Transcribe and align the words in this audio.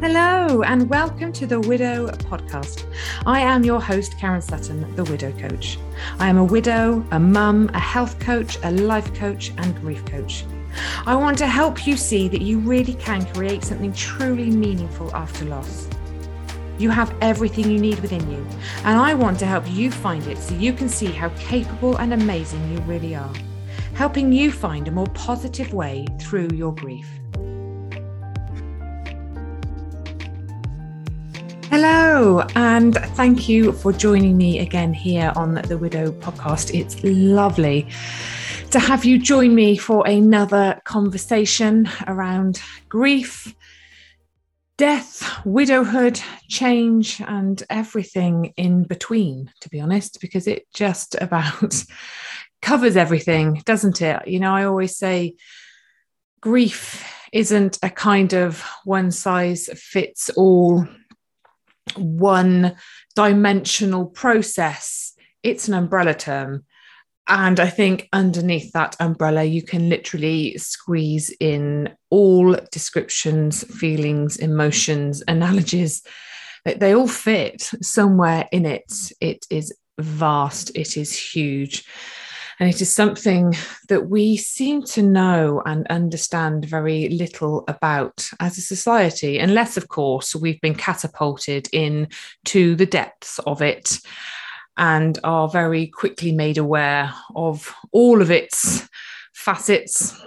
Hello, 0.00 0.62
and 0.62 0.88
welcome 0.88 1.32
to 1.32 1.44
the 1.44 1.58
Widow 1.58 2.06
Podcast. 2.06 2.86
I 3.26 3.40
am 3.40 3.64
your 3.64 3.80
host, 3.80 4.16
Karen 4.16 4.40
Sutton, 4.40 4.94
the 4.94 5.02
Widow 5.02 5.32
Coach. 5.32 5.76
I 6.20 6.28
am 6.28 6.38
a 6.38 6.44
widow, 6.44 7.04
a 7.10 7.18
mum, 7.18 7.68
a 7.74 7.80
health 7.80 8.20
coach, 8.20 8.58
a 8.62 8.70
life 8.70 9.12
coach, 9.14 9.50
and 9.58 9.74
grief 9.80 10.04
coach. 10.04 10.44
I 11.04 11.16
want 11.16 11.36
to 11.38 11.48
help 11.48 11.84
you 11.84 11.96
see 11.96 12.28
that 12.28 12.42
you 12.42 12.60
really 12.60 12.94
can 12.94 13.26
create 13.34 13.64
something 13.64 13.92
truly 13.92 14.50
meaningful 14.50 15.12
after 15.16 15.46
loss. 15.46 15.88
You 16.78 16.90
have 16.90 17.12
everything 17.20 17.68
you 17.68 17.80
need 17.80 17.98
within 17.98 18.30
you, 18.30 18.46
and 18.84 19.00
I 19.00 19.14
want 19.14 19.40
to 19.40 19.46
help 19.46 19.68
you 19.68 19.90
find 19.90 20.24
it 20.28 20.38
so 20.38 20.54
you 20.54 20.72
can 20.72 20.88
see 20.88 21.06
how 21.06 21.30
capable 21.30 21.96
and 21.96 22.14
amazing 22.14 22.70
you 22.70 22.78
really 22.82 23.16
are, 23.16 23.32
helping 23.94 24.32
you 24.32 24.52
find 24.52 24.86
a 24.86 24.92
more 24.92 25.08
positive 25.08 25.74
way 25.74 26.06
through 26.20 26.50
your 26.54 26.72
grief. 26.72 27.08
And 32.18 32.96
thank 33.14 33.48
you 33.48 33.70
for 33.70 33.92
joining 33.92 34.36
me 34.36 34.58
again 34.58 34.92
here 34.92 35.32
on 35.36 35.54
the 35.54 35.78
Widow 35.78 36.10
podcast. 36.10 36.74
It's 36.76 37.00
lovely 37.04 37.86
to 38.72 38.80
have 38.80 39.04
you 39.04 39.20
join 39.20 39.54
me 39.54 39.76
for 39.76 40.04
another 40.04 40.80
conversation 40.82 41.88
around 42.08 42.60
grief, 42.88 43.54
death, 44.78 45.30
widowhood, 45.44 46.20
change, 46.48 47.20
and 47.20 47.62
everything 47.70 48.52
in 48.56 48.82
between, 48.82 49.52
to 49.60 49.68
be 49.68 49.78
honest, 49.78 50.20
because 50.20 50.48
it 50.48 50.66
just 50.74 51.14
about 51.20 51.84
covers 52.62 52.96
everything, 52.96 53.62
doesn't 53.64 54.02
it? 54.02 54.26
You 54.26 54.40
know, 54.40 54.56
I 54.56 54.64
always 54.64 54.96
say 54.96 55.36
grief 56.40 57.00
isn't 57.32 57.78
a 57.84 57.90
kind 57.90 58.32
of 58.32 58.60
one 58.84 59.12
size 59.12 59.70
fits 59.72 60.30
all 60.30 60.88
one 61.96 62.76
dimensional 63.14 64.06
process, 64.06 65.14
it's 65.42 65.68
an 65.68 65.74
umbrella 65.74 66.14
term. 66.14 66.64
And 67.28 67.60
I 67.60 67.68
think 67.68 68.08
underneath 68.12 68.72
that 68.72 68.96
umbrella, 69.00 69.44
you 69.44 69.62
can 69.62 69.90
literally 69.90 70.56
squeeze 70.56 71.30
in 71.40 71.90
all 72.08 72.56
descriptions, 72.72 73.64
feelings, 73.64 74.38
emotions, 74.38 75.22
analogies. 75.28 76.02
They 76.64 76.94
all 76.94 77.08
fit 77.08 77.70
somewhere 77.82 78.48
in 78.50 78.64
it. 78.64 79.12
It 79.20 79.46
is 79.50 79.76
vast, 79.98 80.70
it 80.74 80.96
is 80.96 81.16
huge. 81.18 81.84
And 82.60 82.68
it 82.68 82.82
is 82.82 82.92
something 82.92 83.54
that 83.88 84.08
we 84.08 84.36
seem 84.36 84.82
to 84.82 85.02
know 85.02 85.62
and 85.64 85.86
understand 85.86 86.64
very 86.64 87.08
little 87.08 87.64
about 87.68 88.28
as 88.40 88.58
a 88.58 88.62
society, 88.62 89.38
unless, 89.38 89.76
of 89.76 89.88
course, 89.88 90.34
we've 90.34 90.60
been 90.60 90.74
catapulted 90.74 91.68
into 91.72 92.74
the 92.74 92.86
depths 92.86 93.38
of 93.40 93.62
it 93.62 93.98
and 94.76 95.18
are 95.22 95.48
very 95.48 95.86
quickly 95.86 96.32
made 96.32 96.58
aware 96.58 97.14
of 97.36 97.72
all 97.92 98.20
of 98.20 98.30
its 98.30 98.88
facets. 99.32 100.20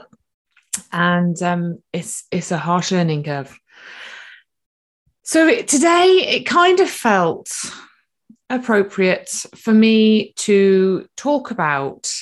And 0.93 1.41
um, 1.41 1.79
it's, 1.91 2.25
it's 2.31 2.51
a 2.51 2.57
harsh 2.57 2.93
learning 2.93 3.23
curve. 3.23 3.57
So 5.23 5.47
it, 5.47 5.67
today 5.67 6.25
it 6.29 6.45
kind 6.45 6.79
of 6.79 6.89
felt 6.89 7.49
appropriate 8.51 9.29
for 9.55 9.73
me 9.73 10.33
to 10.33 11.07
talk 11.15 11.51
about 11.51 12.13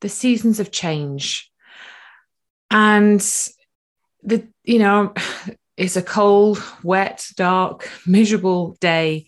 the 0.00 0.08
seasons 0.08 0.60
of 0.60 0.70
change. 0.70 1.50
And 2.70 3.20
the, 4.22 4.48
you 4.64 4.78
know, 4.78 5.14
it's 5.76 5.96
a 5.96 6.02
cold, 6.02 6.62
wet, 6.82 7.26
dark, 7.36 7.90
miserable 8.06 8.76
day. 8.80 9.26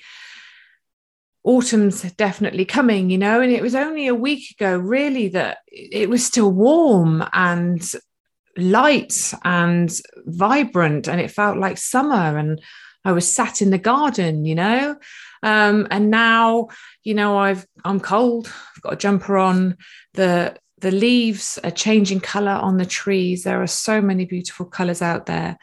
Autumn's 1.45 2.03
definitely 2.13 2.65
coming, 2.65 3.11
you 3.11 3.19
know, 3.19 3.41
and 3.41 3.53
it 3.53 3.63
was 3.63 3.75
only 3.75 4.07
a 4.07 4.15
week 4.15 4.51
ago, 4.51 4.77
really, 4.77 5.29
that 5.29 5.59
it 5.69 6.11
was 6.11 6.25
still 6.25 6.51
warm 6.51 7.25
and 7.33 7.93
light 8.57 9.33
and 9.45 10.01
vibrant, 10.27 11.09
and 11.09 11.21
it 11.21 11.31
felt 11.31 11.59
like 11.59 11.79
summer. 11.79 12.37
And 12.37 12.61
I 13.05 13.13
was 13.13 13.33
sat 13.33 13.63
in 13.63 13.71
the 13.71 13.79
garden, 13.79 14.45
you 14.45 14.55
know, 14.55 14.97
um, 15.43 15.87
and 15.91 16.11
now, 16.11 16.69
you 17.05 17.15
know, 17.15 17.39
I've 17.39 17.67
I'm 17.85 18.01
cold. 18.01 18.53
I've 18.77 18.83
got 18.83 18.93
a 18.95 18.97
jumper 18.97 19.37
on. 19.37 19.77
The 20.15 20.57
the 20.81 20.91
leaves 20.91 21.59
are 21.65 21.71
changing 21.71 22.21
color 22.21 22.53
on 22.53 22.77
the 22.77 22.87
trees. 22.87 23.43
There 23.43 23.63
are 23.63 23.67
so 23.67 24.01
many 24.01 24.25
beautiful 24.25 24.67
colors 24.67 25.03
out 25.03 25.27
there, 25.27 25.59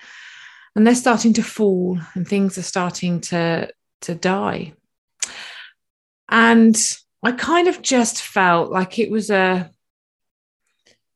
and 0.75 0.85
they're 0.85 0.95
starting 0.95 1.33
to 1.33 1.43
fall, 1.43 1.99
and 2.13 2.27
things 2.27 2.57
are 2.57 2.63
starting 2.63 3.21
to 3.21 3.69
to 4.01 4.15
die. 4.15 4.73
And 6.29 6.75
I 7.23 7.31
kind 7.31 7.67
of 7.67 7.81
just 7.81 8.21
felt 8.21 8.71
like 8.71 8.99
it 8.99 9.11
was 9.11 9.29
a 9.29 9.71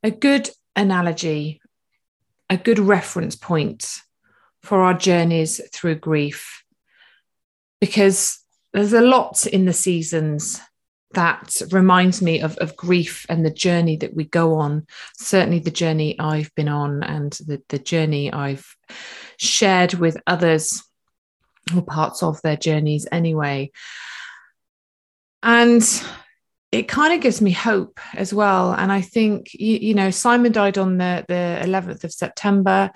a 0.03 0.12
good 0.12 0.50
analogy, 0.76 1.62
a 2.50 2.58
good 2.58 2.80
reference 2.80 3.36
point 3.36 4.00
for 4.62 4.81
our 4.81 4.94
journeys 4.94 5.62
through 5.74 5.96
grief, 5.96 6.64
because 7.81 8.40
there's 8.74 8.94
a 8.94 9.02
lot 9.02 9.46
in 9.47 9.66
the 9.66 9.74
seasons 9.74 10.59
that 11.13 11.62
reminds 11.72 12.22
me 12.22 12.41
of, 12.41 12.56
of 12.57 12.75
grief 12.75 13.25
and 13.30 13.44
the 13.44 13.52
journey 13.52 13.97
that 13.97 14.16
we 14.16 14.25
go 14.25 14.56
on. 14.56 14.85
Certainly, 15.18 15.59
the 15.59 15.72
journey 15.72 16.19
I've 16.19 16.53
been 16.56 16.69
on 16.69 17.03
and 17.03 17.31
the, 17.34 17.62
the 17.69 17.79
journey 17.79 18.31
I've 18.31 18.75
shared 19.38 19.96
with 19.96 20.22
others 20.28 20.84
or 21.75 21.81
parts 21.81 22.22
of 22.22 22.41
their 22.41 22.58
journeys 22.58 23.08
anyway. 23.12 23.72
And 25.41 25.84
it 26.72 26.88
kind 26.88 27.13
of 27.13 27.22
gives 27.22 27.41
me 27.41 27.52
hope 27.52 28.00
as 28.13 28.34
well. 28.34 28.74
And 28.74 28.91
I 28.91 29.02
think, 29.02 29.53
you, 29.53 29.78
you 29.78 29.94
know, 29.96 30.12
Simon 30.12 30.52
died 30.52 30.78
on 30.78 30.97
the, 30.97 31.25
the 31.28 31.59
11th 31.63 32.03
of 32.03 32.13
September. 32.13 32.91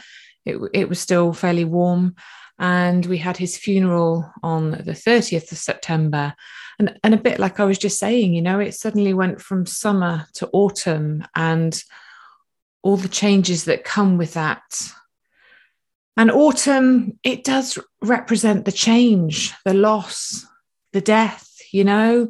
It, 0.46 0.58
it 0.74 0.90
was 0.90 1.00
still 1.00 1.34
fairly 1.34 1.66
warm. 1.66 2.16
And 2.60 3.06
we 3.06 3.18
had 3.18 3.38
his 3.38 3.58
funeral 3.58 4.32
on 4.42 4.72
the 4.72 4.94
30th 4.94 5.52
of 5.52 5.58
September. 5.58 6.36
And, 6.80 6.98
and 7.04 7.14
a 7.14 7.18
bit 7.18 7.40
like 7.40 7.60
I 7.60 7.66
was 7.66 7.78
just 7.78 8.00
saying, 8.00 8.34
you 8.34 8.42
know, 8.42 8.60
it 8.60 8.74
suddenly 8.74 9.14
went 9.14 9.42
from 9.42 9.66
summer 9.66 10.28
to 10.36 10.50
autumn 10.54 11.26
and 11.36 11.82
all 12.82 12.98
the 12.98 13.08
changes 13.08 13.66
that 13.66 13.84
come 13.84 14.18
with 14.18 14.34
that. 14.34 14.92
And 16.16 16.30
autumn, 16.30 17.20
it 17.24 17.44
does 17.44 17.80
represent 18.02 18.66
the 18.66 18.72
change, 18.72 19.54
the 19.66 19.74
loss, 19.74 20.46
the 20.92 21.02
death, 21.02 21.58
you 21.72 21.84
know, 21.84 22.30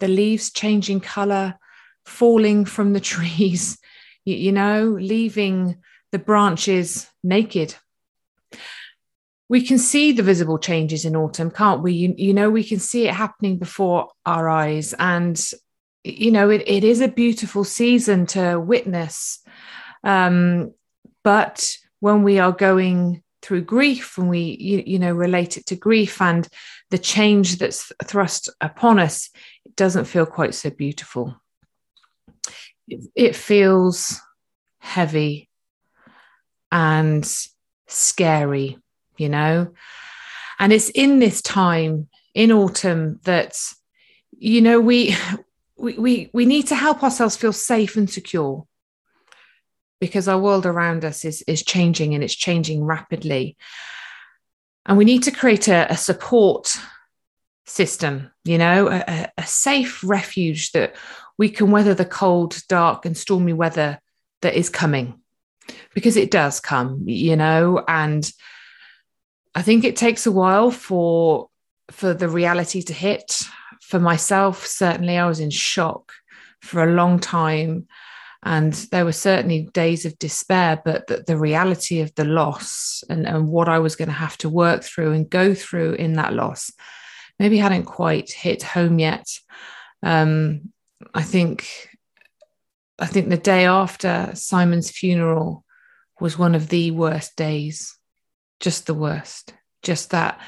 the 0.00 0.08
leaves 0.08 0.50
changing 0.50 1.00
color, 1.00 1.58
falling 2.04 2.64
from 2.66 2.92
the 2.92 3.00
trees, 3.14 3.78
you, 4.24 4.36
you 4.36 4.52
know, 4.52 4.96
leaving 5.00 5.78
the 6.10 6.18
branches 6.18 7.08
naked 7.24 7.74
we 9.48 9.64
can 9.64 9.78
see 9.78 10.12
the 10.12 10.22
visible 10.22 10.58
changes 10.58 11.04
in 11.04 11.16
autumn, 11.16 11.50
can't 11.50 11.82
we? 11.82 11.92
You, 11.92 12.14
you 12.16 12.34
know, 12.34 12.50
we 12.50 12.64
can 12.64 12.78
see 12.78 13.06
it 13.06 13.14
happening 13.14 13.58
before 13.58 14.08
our 14.24 14.48
eyes. 14.48 14.94
And, 14.98 15.38
you 16.04 16.30
know, 16.30 16.48
it, 16.48 16.62
it 16.66 16.84
is 16.84 17.00
a 17.00 17.08
beautiful 17.08 17.64
season 17.64 18.26
to 18.28 18.58
witness. 18.58 19.44
Um, 20.04 20.72
but 21.22 21.76
when 22.00 22.22
we 22.22 22.38
are 22.38 22.52
going 22.52 23.22
through 23.42 23.62
grief 23.62 24.16
and 24.16 24.30
we, 24.30 24.56
you, 24.58 24.82
you 24.86 24.98
know, 24.98 25.12
relate 25.12 25.56
it 25.56 25.66
to 25.66 25.76
grief 25.76 26.20
and 26.22 26.48
the 26.90 26.98
change 26.98 27.58
that's 27.58 27.92
thrust 28.04 28.48
upon 28.60 28.98
us, 28.98 29.30
it 29.64 29.76
doesn't 29.76 30.06
feel 30.06 30.26
quite 30.26 30.54
so 30.54 30.70
beautiful. 30.70 31.36
It, 32.88 33.00
it 33.14 33.36
feels 33.36 34.20
heavy 34.78 35.48
and 36.70 37.24
scary 37.86 38.78
you 39.16 39.28
know? 39.28 39.72
And 40.58 40.72
it's 40.72 40.90
in 40.90 41.18
this 41.18 41.42
time 41.42 42.08
in 42.34 42.52
autumn 42.52 43.20
that, 43.24 43.56
you 44.38 44.60
know, 44.60 44.80
we, 44.80 45.16
we, 45.76 45.98
we, 45.98 46.30
we 46.32 46.46
need 46.46 46.68
to 46.68 46.74
help 46.74 47.02
ourselves 47.02 47.36
feel 47.36 47.52
safe 47.52 47.96
and 47.96 48.08
secure 48.08 48.66
because 50.00 50.28
our 50.28 50.38
world 50.38 50.66
around 50.66 51.04
us 51.04 51.24
is, 51.24 51.42
is 51.42 51.62
changing 51.62 52.14
and 52.14 52.24
it's 52.24 52.34
changing 52.34 52.84
rapidly. 52.84 53.56
And 54.86 54.98
we 54.98 55.04
need 55.04 55.22
to 55.24 55.30
create 55.30 55.68
a, 55.68 55.86
a 55.90 55.96
support 55.96 56.76
system, 57.66 58.30
you 58.44 58.58
know, 58.58 58.88
a, 58.88 59.30
a, 59.38 59.46
safe 59.46 60.02
refuge 60.02 60.72
that 60.72 60.96
we 61.38 61.48
can 61.48 61.70
weather 61.70 61.94
the 61.94 62.04
cold, 62.04 62.60
dark, 62.68 63.06
and 63.06 63.16
stormy 63.16 63.52
weather 63.52 64.00
that 64.40 64.54
is 64.54 64.68
coming 64.68 65.20
because 65.94 66.16
it 66.16 66.30
does 66.30 66.60
come, 66.60 67.04
you 67.06 67.36
know, 67.36 67.84
and 67.86 68.30
I 69.54 69.62
think 69.62 69.84
it 69.84 69.96
takes 69.96 70.26
a 70.26 70.32
while 70.32 70.70
for 70.70 71.48
for 71.90 72.14
the 72.14 72.28
reality 72.28 72.82
to 72.82 72.92
hit. 72.92 73.42
For 73.80 73.98
myself, 73.98 74.66
certainly, 74.66 75.18
I 75.18 75.26
was 75.26 75.40
in 75.40 75.50
shock 75.50 76.12
for 76.62 76.82
a 76.82 76.92
long 76.92 77.18
time. 77.18 77.88
And 78.44 78.72
there 78.90 79.04
were 79.04 79.12
certainly 79.12 79.68
days 79.72 80.04
of 80.04 80.18
despair, 80.18 80.80
but 80.84 81.06
the, 81.06 81.22
the 81.26 81.36
reality 81.36 82.00
of 82.00 82.12
the 82.14 82.24
loss 82.24 83.04
and, 83.08 83.26
and 83.26 83.48
what 83.48 83.68
I 83.68 83.78
was 83.78 83.94
going 83.94 84.08
to 84.08 84.14
have 84.14 84.36
to 84.38 84.48
work 84.48 84.82
through 84.82 85.12
and 85.12 85.30
go 85.30 85.54
through 85.54 85.92
in 85.94 86.14
that 86.14 86.32
loss 86.32 86.72
maybe 87.38 87.58
hadn't 87.58 87.84
quite 87.84 88.30
hit 88.30 88.62
home 88.62 88.98
yet. 88.98 89.26
Um, 90.02 90.72
I 91.14 91.22
think 91.22 91.68
I 92.98 93.06
think 93.06 93.28
the 93.28 93.36
day 93.36 93.64
after 93.66 94.30
Simon's 94.34 94.90
funeral 94.90 95.64
was 96.20 96.38
one 96.38 96.54
of 96.54 96.68
the 96.68 96.92
worst 96.92 97.36
days, 97.36 97.98
just 98.62 98.86
the 98.86 98.94
worst. 98.94 99.52
Just 99.82 100.12
that 100.12 100.40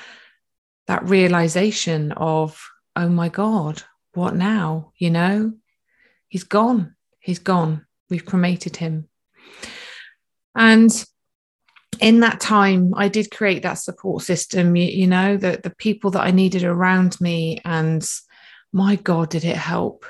that 0.86 1.08
realization 1.08 2.12
of, 2.12 2.62
oh 2.96 3.08
my 3.08 3.28
God, 3.28 3.82
what 4.14 4.34
now? 4.34 4.92
You 4.96 5.10
know, 5.10 5.52
he's 6.28 6.44
gone. 6.44 6.94
He's 7.18 7.38
gone. 7.38 7.86
We've 8.08 8.24
cremated 8.24 8.76
him. 8.76 9.08
And 10.54 10.90
in 12.00 12.20
that 12.20 12.40
time, 12.40 12.92
I 12.96 13.08
did 13.08 13.30
create 13.30 13.62
that 13.62 13.74
support 13.74 14.22
system, 14.22 14.76
you, 14.76 14.84
you 14.84 15.06
know, 15.06 15.36
the, 15.36 15.60
the 15.62 15.70
people 15.70 16.10
that 16.12 16.24
I 16.24 16.30
needed 16.30 16.64
around 16.64 17.20
me. 17.20 17.60
And 17.64 18.06
my 18.72 18.96
God, 18.96 19.30
did 19.30 19.44
it 19.44 19.56
help? 19.56 20.04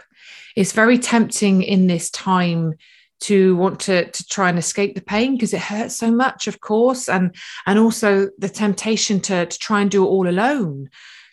It's 0.56 0.72
very 0.72 0.98
tempting 0.98 1.62
in 1.62 1.86
this 1.86 2.10
time 2.10 2.74
to 3.20 3.56
want 3.56 3.80
to 3.80 4.10
to 4.10 4.26
try 4.26 4.48
and 4.48 4.58
escape 4.58 4.94
the 4.94 5.00
pain 5.00 5.34
because 5.34 5.54
it 5.54 5.60
hurts 5.60 5.96
so 5.96 6.10
much 6.10 6.46
of 6.46 6.60
course 6.60 7.08
and 7.08 7.34
and 7.66 7.78
also 7.78 8.28
the 8.38 8.48
temptation 8.48 9.20
to 9.20 9.46
to 9.46 9.58
try 9.58 9.80
and 9.80 9.90
do 9.90 10.04
it 10.04 10.08
all 10.08 10.28
alone. 10.28 10.90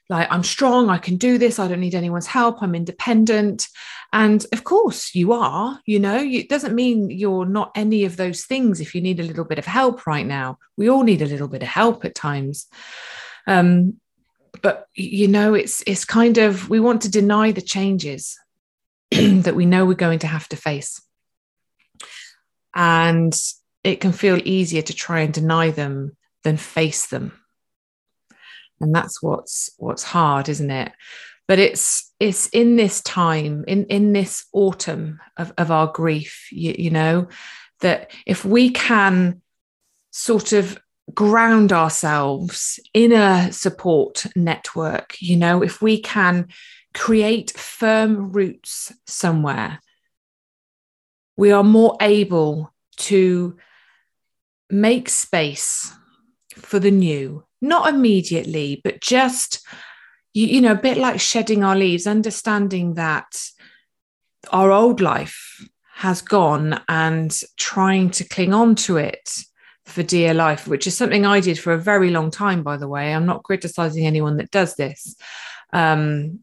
Like 0.09 0.27
i'm 0.31 0.43
strong 0.43 0.89
i 0.89 0.97
can 0.97 1.15
do 1.17 1.37
this 1.37 1.57
i 1.57 1.67
don't 1.67 1.79
need 1.79 1.95
anyone's 1.95 2.27
help 2.27 2.61
i'm 2.61 2.75
independent. 2.75 3.67
And 4.13 4.45
of 4.51 4.65
course 4.65 5.15
you 5.15 5.31
are 5.31 5.79
you 5.85 5.99
know 5.99 6.17
it 6.17 6.49
doesn't 6.49 6.75
mean 6.75 7.09
you're 7.09 7.45
not 7.45 7.71
any 7.75 8.03
of 8.03 8.17
those 8.17 8.43
things 8.45 8.81
if 8.81 8.93
you 8.93 9.01
need 9.01 9.19
a 9.19 9.23
little 9.23 9.45
bit 9.45 9.59
of 9.59 9.65
help 9.65 10.05
right 10.05 10.25
now. 10.25 10.57
We 10.77 10.89
all 10.89 11.03
need 11.03 11.21
a 11.21 11.27
little 11.27 11.47
bit 11.47 11.63
of 11.63 11.69
help 11.69 12.03
at 12.05 12.15
times. 12.15 12.67
Um, 13.47 13.99
but 14.61 14.87
you 14.95 15.27
know 15.27 15.53
it's 15.53 15.81
it's 15.87 16.05
kind 16.05 16.37
of 16.37 16.69
we 16.69 16.79
want 16.79 17.01
to 17.03 17.09
deny 17.09 17.51
the 17.51 17.61
changes 17.61 18.37
that 19.11 19.55
we 19.55 19.65
know 19.65 19.85
we're 19.85 19.93
going 19.93 20.19
to 20.19 20.27
have 20.27 20.47
to 20.49 20.55
face 20.55 21.01
and 22.73 23.33
it 23.83 24.00
can 24.00 24.12
feel 24.12 24.39
easier 24.45 24.81
to 24.81 24.94
try 24.94 25.21
and 25.21 25.33
deny 25.33 25.71
them 25.71 26.15
than 26.44 26.57
face 26.57 27.07
them. 27.07 27.33
And 28.79 28.94
that's 28.94 29.21
what's 29.21 29.69
what's 29.77 30.03
hard 30.03 30.50
isn't 30.50 30.71
it? 30.71 30.91
But 31.47 31.59
it's 31.59 32.12
it's 32.19 32.47
in 32.47 32.75
this 32.75 33.01
time 33.01 33.65
in 33.68 33.85
in 33.85 34.13
this 34.13 34.45
autumn 34.53 35.19
of, 35.38 35.53
of 35.57 35.71
our 35.71 35.88
grief 35.88 36.47
you, 36.51 36.75
you 36.77 36.89
know 36.89 37.27
that 37.81 38.12
if 38.25 38.45
we 38.45 38.69
can 38.69 39.41
sort 40.12 40.53
of 40.53 40.79
ground 41.13 41.74
ourselves 41.74 42.79
in 42.94 43.12
a 43.12 43.51
support 43.51 44.25
network 44.35 45.17
you 45.19 45.35
know 45.35 45.62
if 45.62 45.81
we 45.81 46.00
can 46.00 46.47
create 46.94 47.51
firm 47.51 48.31
roots 48.31 48.94
somewhere 49.07 49.79
we 51.37 51.51
are 51.51 51.63
more 51.63 51.97
able 52.01 52.73
to 52.97 53.57
make 54.69 55.09
space 55.09 55.93
for 56.55 56.79
the 56.79 56.91
new, 56.91 57.43
not 57.61 57.93
immediately, 57.93 58.81
but 58.83 59.01
just, 59.01 59.65
you, 60.33 60.47
you 60.47 60.61
know, 60.61 60.73
a 60.73 60.75
bit 60.75 60.97
like 60.97 61.19
shedding 61.19 61.63
our 61.63 61.75
leaves, 61.75 62.07
understanding 62.07 62.95
that 62.95 63.37
our 64.51 64.71
old 64.71 65.01
life 65.01 65.67
has 65.95 66.21
gone 66.21 66.81
and 66.89 67.39
trying 67.57 68.09
to 68.09 68.23
cling 68.23 68.53
on 68.53 68.75
to 68.75 68.97
it 68.97 69.29
for 69.85 70.03
dear 70.03 70.33
life, 70.33 70.67
which 70.67 70.87
is 70.87 70.97
something 70.97 71.25
I 71.25 71.39
did 71.41 71.59
for 71.59 71.73
a 71.73 71.77
very 71.77 72.09
long 72.09 72.31
time, 72.31 72.63
by 72.63 72.77
the 72.77 72.87
way. 72.87 73.13
I'm 73.13 73.25
not 73.25 73.43
criticizing 73.43 74.05
anyone 74.05 74.37
that 74.37 74.51
does 74.51 74.75
this. 74.75 75.15
Um, 75.73 76.39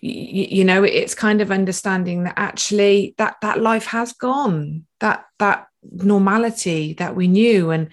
you, 0.00 0.64
know 0.64 0.82
it's 0.84 1.14
kind 1.14 1.40
of 1.40 1.50
understanding 1.50 2.24
that 2.24 2.34
actually 2.36 3.14
that 3.18 3.36
that 3.42 3.60
life 3.60 3.86
has 3.86 4.12
gone 4.12 4.84
that 5.00 5.24
that 5.38 5.66
normality 5.82 6.94
that 6.94 7.14
we 7.14 7.28
knew 7.28 7.70
and 7.70 7.90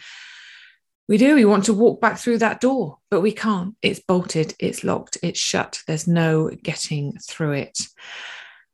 we 1.08 1.18
do 1.18 1.36
we 1.36 1.46
want 1.46 1.66
to 1.66 1.74
walk 1.74 2.00
back 2.00 2.18
through 2.18 2.38
that 2.38 2.62
door 2.62 2.98
but 3.12 3.22
we 3.22 3.34
can't. 3.34 3.76
It's 3.82 4.00
bolted 4.00 4.56
it's 4.58 4.84
locked 4.84 5.18
it's 5.22 5.40
shut. 5.40 5.84
There's 5.86 6.08
no 6.08 6.50
getting 6.50 7.18
through 7.18 7.52
it. 7.52 7.78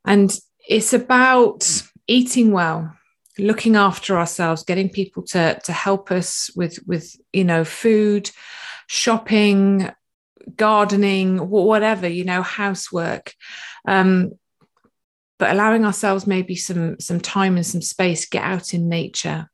And 0.04 0.34
it's 0.66 0.92
about 0.94 1.82
eating 2.06 2.52
well 2.52 2.94
looking 3.38 3.76
after 3.76 4.16
ourselves 4.16 4.64
getting 4.64 4.88
people 4.88 5.22
to 5.22 5.60
to 5.64 5.72
help 5.72 6.10
us 6.10 6.50
with 6.54 6.78
with 6.86 7.14
you 7.32 7.44
know 7.44 7.64
food 7.64 8.30
shopping 8.86 9.90
gardening, 10.56 11.48
whatever, 11.48 12.08
you 12.08 12.24
know, 12.24 12.42
housework. 12.42 13.34
Um, 13.86 14.32
but 15.38 15.52
allowing 15.52 15.84
ourselves 15.84 16.26
maybe 16.26 16.56
some 16.56 16.98
some 16.98 17.20
time 17.20 17.56
and 17.56 17.66
some 17.66 17.82
space, 17.82 18.28
get 18.28 18.42
out 18.42 18.74
in 18.74 18.88
nature. 18.88 19.48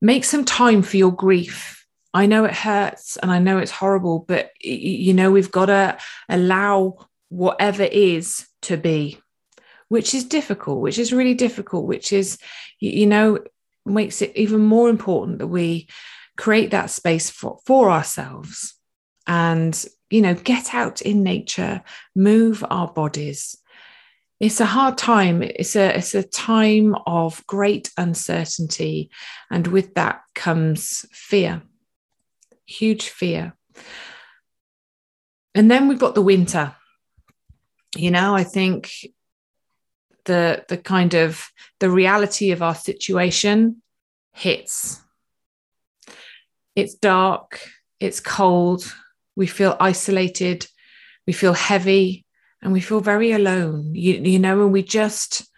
Make 0.00 0.24
some 0.24 0.44
time 0.44 0.82
for 0.82 0.96
your 0.96 1.12
grief. 1.12 1.86
I 2.14 2.26
know 2.26 2.44
it 2.44 2.54
hurts 2.54 3.18
and 3.18 3.30
I 3.30 3.38
know 3.38 3.58
it's 3.58 3.70
horrible, 3.70 4.24
but 4.26 4.50
you 4.60 5.12
know, 5.12 5.30
we've 5.30 5.50
got 5.50 5.66
to 5.66 5.98
allow 6.28 7.06
whatever 7.28 7.82
is 7.82 8.46
to 8.62 8.76
be, 8.76 9.20
which 9.88 10.14
is 10.14 10.24
difficult, 10.24 10.80
which 10.80 10.98
is 10.98 11.12
really 11.12 11.34
difficult, 11.34 11.84
which 11.84 12.12
is, 12.12 12.38
you 12.80 13.06
know, 13.06 13.38
makes 13.84 14.22
it 14.22 14.32
even 14.34 14.60
more 14.60 14.88
important 14.88 15.38
that 15.38 15.48
we 15.48 15.88
create 16.36 16.70
that 16.70 16.90
space 16.90 17.28
for, 17.28 17.58
for 17.66 17.90
ourselves 17.90 18.77
and 19.28 19.84
you 20.10 20.20
know 20.22 20.34
get 20.34 20.74
out 20.74 21.00
in 21.02 21.22
nature 21.22 21.82
move 22.16 22.64
our 22.68 22.88
bodies. 22.88 23.56
It's 24.40 24.60
a 24.60 24.66
hard 24.66 24.96
time. 24.98 25.42
It's 25.42 25.76
a 25.76 25.96
it's 25.96 26.14
a 26.14 26.22
time 26.22 26.96
of 27.06 27.46
great 27.46 27.90
uncertainty 27.96 29.10
and 29.50 29.66
with 29.68 29.94
that 29.94 30.22
comes 30.34 31.06
fear 31.12 31.62
huge 32.68 33.08
fear. 33.08 33.56
And 35.54 35.70
then 35.70 35.88
we've 35.88 35.98
got 35.98 36.14
the 36.14 36.22
winter. 36.22 36.74
You 37.96 38.10
know 38.10 38.34
i 38.34 38.44
think 38.44 38.92
the 40.26 40.62
the 40.68 40.76
kind 40.76 41.14
of 41.14 41.48
the 41.80 41.90
reality 41.90 42.50
of 42.50 42.62
our 42.62 42.74
situation 42.74 43.82
hits. 44.32 45.00
It's 46.76 46.94
dark 46.94 47.60
it's 47.98 48.20
cold 48.20 48.94
we 49.38 49.46
feel 49.46 49.76
isolated, 49.78 50.66
we 51.24 51.32
feel 51.32 51.52
heavy, 51.52 52.26
and 52.60 52.72
we 52.72 52.80
feel 52.80 53.00
very 53.00 53.30
alone. 53.30 53.94
You, 53.94 54.14
you 54.14 54.38
know, 54.40 54.62
and 54.62 54.72
we 54.72 54.82
just 54.82 55.48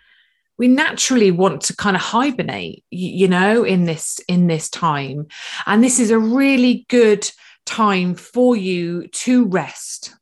we 0.58 0.68
naturally 0.68 1.30
want 1.30 1.62
to 1.62 1.74
kind 1.74 1.96
of 1.96 2.02
hibernate, 2.02 2.84
you, 2.90 3.08
you 3.08 3.28
know, 3.28 3.64
in 3.64 3.86
this 3.86 4.20
in 4.28 4.46
this 4.48 4.68
time. 4.68 5.28
And 5.64 5.82
this 5.82 5.98
is 5.98 6.10
a 6.10 6.18
really 6.18 6.84
good 6.90 7.28
time 7.64 8.14
for 8.14 8.54
you 8.54 9.08
to 9.08 9.46
rest, 9.46 10.14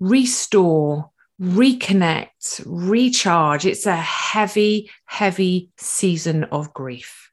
restore, 0.00 1.10
reconnect, 1.38 2.62
recharge. 2.64 3.66
It's 3.66 3.84
a 3.84 3.94
heavy, 3.94 4.90
heavy 5.04 5.68
season 5.76 6.44
of 6.44 6.72
grief. 6.72 7.30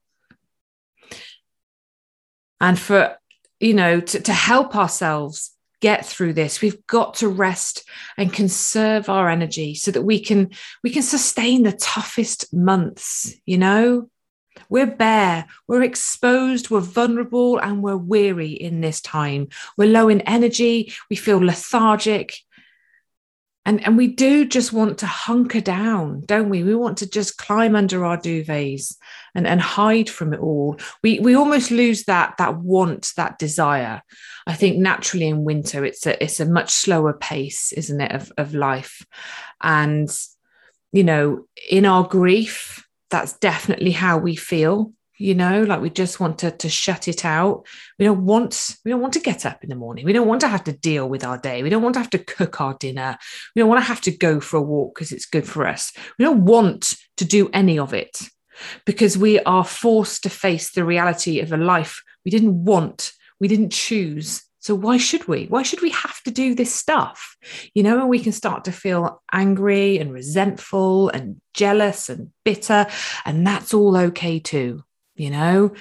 And 2.60 2.78
for 2.78 3.18
you 3.62 3.74
know, 3.74 4.00
to, 4.00 4.20
to 4.22 4.34
help 4.34 4.76
ourselves 4.76 5.52
get 5.82 6.06
through 6.06 6.32
this 6.32 6.62
we've 6.62 6.86
got 6.86 7.16
to 7.16 7.28
rest 7.28 7.84
and 8.16 8.32
conserve 8.32 9.10
our 9.10 9.28
energy 9.28 9.74
so 9.74 9.90
that 9.90 10.04
we 10.04 10.20
can 10.20 10.52
we 10.84 10.92
can 10.92 11.02
sustain 11.02 11.64
the 11.64 11.72
toughest 11.72 12.54
months 12.54 13.34
you 13.46 13.58
know? 13.58 14.10
We're 14.70 14.86
bare 14.86 15.48
we're 15.68 15.84
exposed 15.84 16.70
we're 16.70 16.82
vulnerable 16.82 17.58
and 17.58 17.82
we're 17.82 17.98
weary 17.98 18.52
in 18.52 18.82
this 18.82 19.02
time. 19.02 19.48
We're 19.78 19.90
low 19.90 20.08
in 20.10 20.22
energy 20.22 20.94
we 21.10 21.16
feel 21.16 21.40
lethargic 21.40 22.38
and 23.66 23.84
and 23.86 23.96
we 23.96 24.08
do 24.08 24.46
just 24.46 24.74
want 24.74 24.98
to 25.00 25.06
hunker 25.06 25.62
down 25.62 26.22
don't 26.26 26.50
we? 26.50 26.64
We 26.64 26.76
want 26.76 26.98
to 27.00 27.10
just 27.10 27.38
climb 27.38 27.76
under 27.76 28.04
our 28.06 28.18
duvets 28.18 28.96
and 29.36 29.48
and 29.48 29.62
hide 29.62 30.10
from 30.10 30.34
it 30.34 30.40
all. 30.40 30.78
We 31.04 31.20
we 31.20 31.36
almost 31.36 31.72
lose 31.72 32.06
that 32.06 32.38
that 32.38 32.58
want 32.58 33.12
that 33.18 33.38
desire. 33.38 34.02
I 34.48 34.56
think 34.56 34.78
naturally 34.78 35.28
in 35.28 35.44
winter 35.44 35.86
it's 35.86 36.06
a 36.06 36.22
it's 36.24 36.40
a 36.40 36.46
much 36.46 36.72
slower 36.72 37.14
pace 37.14 37.72
isn't 37.74 38.02
it 38.02 38.12
of, 38.12 38.32
of 38.38 38.54
life? 38.56 39.06
And 39.62 40.10
you 40.92 41.04
know 41.04 41.46
in 41.70 41.86
our 41.86 42.08
grief 42.08 42.86
that's 43.10 43.34
definitely 43.34 43.92
how 43.92 44.18
we 44.18 44.36
feel 44.36 44.94
you 45.22 45.36
know 45.36 45.64
like 45.64 45.82
we 45.82 45.90
just 45.90 46.20
want 46.20 46.40
to, 46.40 46.52
to 46.52 46.70
shut 46.70 47.08
it 47.08 47.24
out 47.24 47.66
we 48.00 48.06
don't 48.06 48.26
want 48.26 48.76
we 48.84 48.92
don't 48.92 49.02
want 49.02 49.14
to 49.14 49.20
get 49.20 49.46
up 49.46 49.64
in 49.64 49.70
the 49.70 49.76
morning 49.76 50.06
we 50.06 50.14
don't 50.14 50.28
want 50.28 50.42
to 50.42 50.48
have 50.48 50.64
to 50.64 50.74
deal 50.74 51.08
with 51.08 51.24
our 51.24 51.38
day 51.38 51.64
we 51.64 51.70
don't 51.70 51.84
want 51.84 51.94
to 51.94 52.00
have 52.00 52.10
to 52.10 52.20
cook 52.20 52.60
our 52.60 52.76
dinner 52.80 53.18
we 53.56 53.62
don't 53.62 53.70
want 53.70 53.80
to 53.80 53.88
have 53.88 54.02
to 54.02 54.12
go 54.12 54.40
for 54.40 54.58
a 54.58 54.62
walk 54.62 54.96
because 54.96 55.12
it's 55.12 55.26
good 55.26 55.48
for 55.48 55.68
us 55.68 55.94
we 56.18 56.26
don't 56.26 56.46
want 56.46 56.96
to 57.18 57.26
do 57.26 57.50
any 57.54 57.78
of 57.78 57.94
it 57.94 58.20
because 58.86 59.18
we 59.18 59.40
are 59.42 59.66
forced 59.66 60.24
to 60.24 60.30
face 60.30 60.72
the 60.72 60.84
reality 60.84 61.40
of 61.40 61.52
a 61.52 61.58
life 61.58 62.02
we 62.26 62.32
didn't 62.32 62.66
want 62.66 63.12
we 63.40 63.48
didn't 63.48 63.72
choose 63.72 64.44
so 64.62 64.76
why 64.76 64.98
should 64.98 65.28
we? 65.28 65.48
Why 65.48 65.64
should 65.64 65.82
we 65.82 65.90
have 65.90 66.22
to 66.22 66.30
do 66.30 66.54
this 66.54 66.74
stuff? 66.74 67.36
You 67.74 67.82
know, 67.82 68.00
and 68.00 68.10
we 68.10 68.20
can 68.20 68.32
start 68.32 68.66
to 68.66 68.72
feel 68.72 69.24
angry 69.34 69.98
and 69.98 70.14
resentful 70.14 71.10
and 71.10 71.42
jealous 71.56 72.10
and 72.10 72.30
bitter. 72.46 72.86
And 73.26 73.46
that's 73.46 73.74
all 73.74 73.98
okay 73.98 74.38
too. 74.38 74.84
You 75.22 75.30
know, 75.30 75.74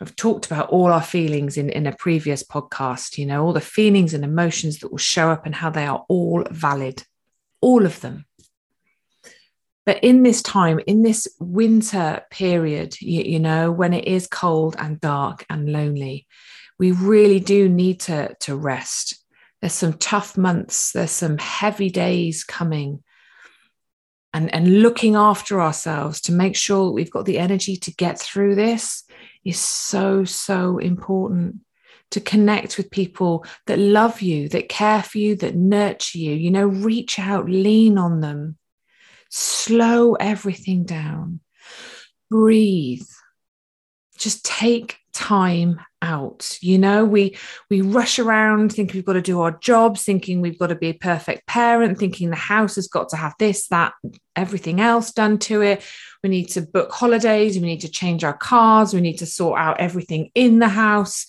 I've 0.00 0.14
talked 0.14 0.46
about 0.46 0.70
all 0.70 0.92
our 0.92 1.02
feelings 1.02 1.56
in, 1.56 1.70
in 1.70 1.88
a 1.88 1.96
previous 1.96 2.44
podcast, 2.44 3.18
you 3.18 3.26
know, 3.26 3.44
all 3.44 3.52
the 3.52 3.60
feelings 3.60 4.14
and 4.14 4.22
emotions 4.22 4.78
that 4.78 4.92
will 4.92 4.98
show 4.98 5.28
up 5.28 5.44
and 5.44 5.54
how 5.54 5.70
they 5.70 5.86
are 5.86 6.04
all 6.08 6.44
valid, 6.52 7.02
all 7.60 7.84
of 7.84 8.00
them. 8.00 8.26
But 9.84 10.04
in 10.04 10.22
this 10.22 10.40
time, 10.40 10.80
in 10.86 11.02
this 11.02 11.26
winter 11.40 12.22
period, 12.30 13.00
you, 13.00 13.22
you 13.22 13.40
know, 13.40 13.72
when 13.72 13.92
it 13.92 14.06
is 14.06 14.28
cold 14.28 14.76
and 14.78 15.00
dark 15.00 15.44
and 15.50 15.72
lonely, 15.72 16.28
we 16.78 16.92
really 16.92 17.40
do 17.40 17.68
need 17.68 17.98
to, 18.02 18.36
to 18.40 18.54
rest. 18.54 19.16
There's 19.60 19.72
some 19.72 19.94
tough 19.94 20.38
months, 20.38 20.92
there's 20.92 21.10
some 21.10 21.38
heavy 21.38 21.90
days 21.90 22.44
coming. 22.44 23.02
And, 24.32 24.54
and 24.54 24.82
looking 24.82 25.16
after 25.16 25.60
ourselves 25.60 26.20
to 26.22 26.32
make 26.32 26.54
sure 26.54 26.86
that 26.86 26.92
we've 26.92 27.10
got 27.10 27.24
the 27.24 27.38
energy 27.38 27.76
to 27.76 27.94
get 27.94 28.18
through 28.18 28.54
this 28.54 29.04
is 29.44 29.58
so, 29.58 30.24
so 30.24 30.78
important. 30.78 31.56
To 32.12 32.20
connect 32.20 32.76
with 32.76 32.90
people 32.90 33.44
that 33.66 33.78
love 33.78 34.20
you, 34.20 34.48
that 34.48 34.68
care 34.68 35.00
for 35.00 35.18
you, 35.18 35.36
that 35.36 35.54
nurture 35.54 36.18
you. 36.18 36.32
You 36.32 36.50
know, 36.50 36.66
reach 36.66 37.20
out, 37.20 37.48
lean 37.48 37.98
on 37.98 38.20
them, 38.20 38.58
slow 39.28 40.14
everything 40.14 40.84
down, 40.84 41.38
breathe, 42.28 43.06
just 44.18 44.44
take 44.44 44.98
time 45.12 45.80
out. 46.02 46.58
You 46.60 46.78
know 46.78 47.04
we 47.04 47.36
we 47.68 47.80
rush 47.80 48.18
around 48.18 48.72
thinking 48.72 48.98
we've 48.98 49.04
got 49.04 49.14
to 49.14 49.22
do 49.22 49.40
our 49.40 49.52
jobs 49.52 50.04
thinking 50.04 50.40
we've 50.40 50.58
got 50.58 50.68
to 50.68 50.74
be 50.74 50.88
a 50.88 50.94
perfect 50.94 51.46
parent 51.46 51.98
thinking 51.98 52.30
the 52.30 52.36
house 52.36 52.76
has 52.76 52.88
got 52.88 53.08
to 53.10 53.16
have 53.16 53.34
this 53.38 53.68
that 53.68 53.92
everything 54.36 54.80
else 54.80 55.12
done 55.12 55.38
to 55.38 55.62
it. 55.62 55.82
We 56.22 56.30
need 56.30 56.48
to 56.50 56.62
book 56.62 56.92
holidays. 56.92 57.56
We 57.56 57.66
need 57.66 57.80
to 57.80 57.90
change 57.90 58.24
our 58.24 58.36
cars. 58.36 58.94
We 58.94 59.00
need 59.00 59.18
to 59.18 59.26
sort 59.26 59.58
out 59.58 59.80
everything 59.80 60.30
in 60.34 60.58
the 60.58 60.68
house. 60.68 61.26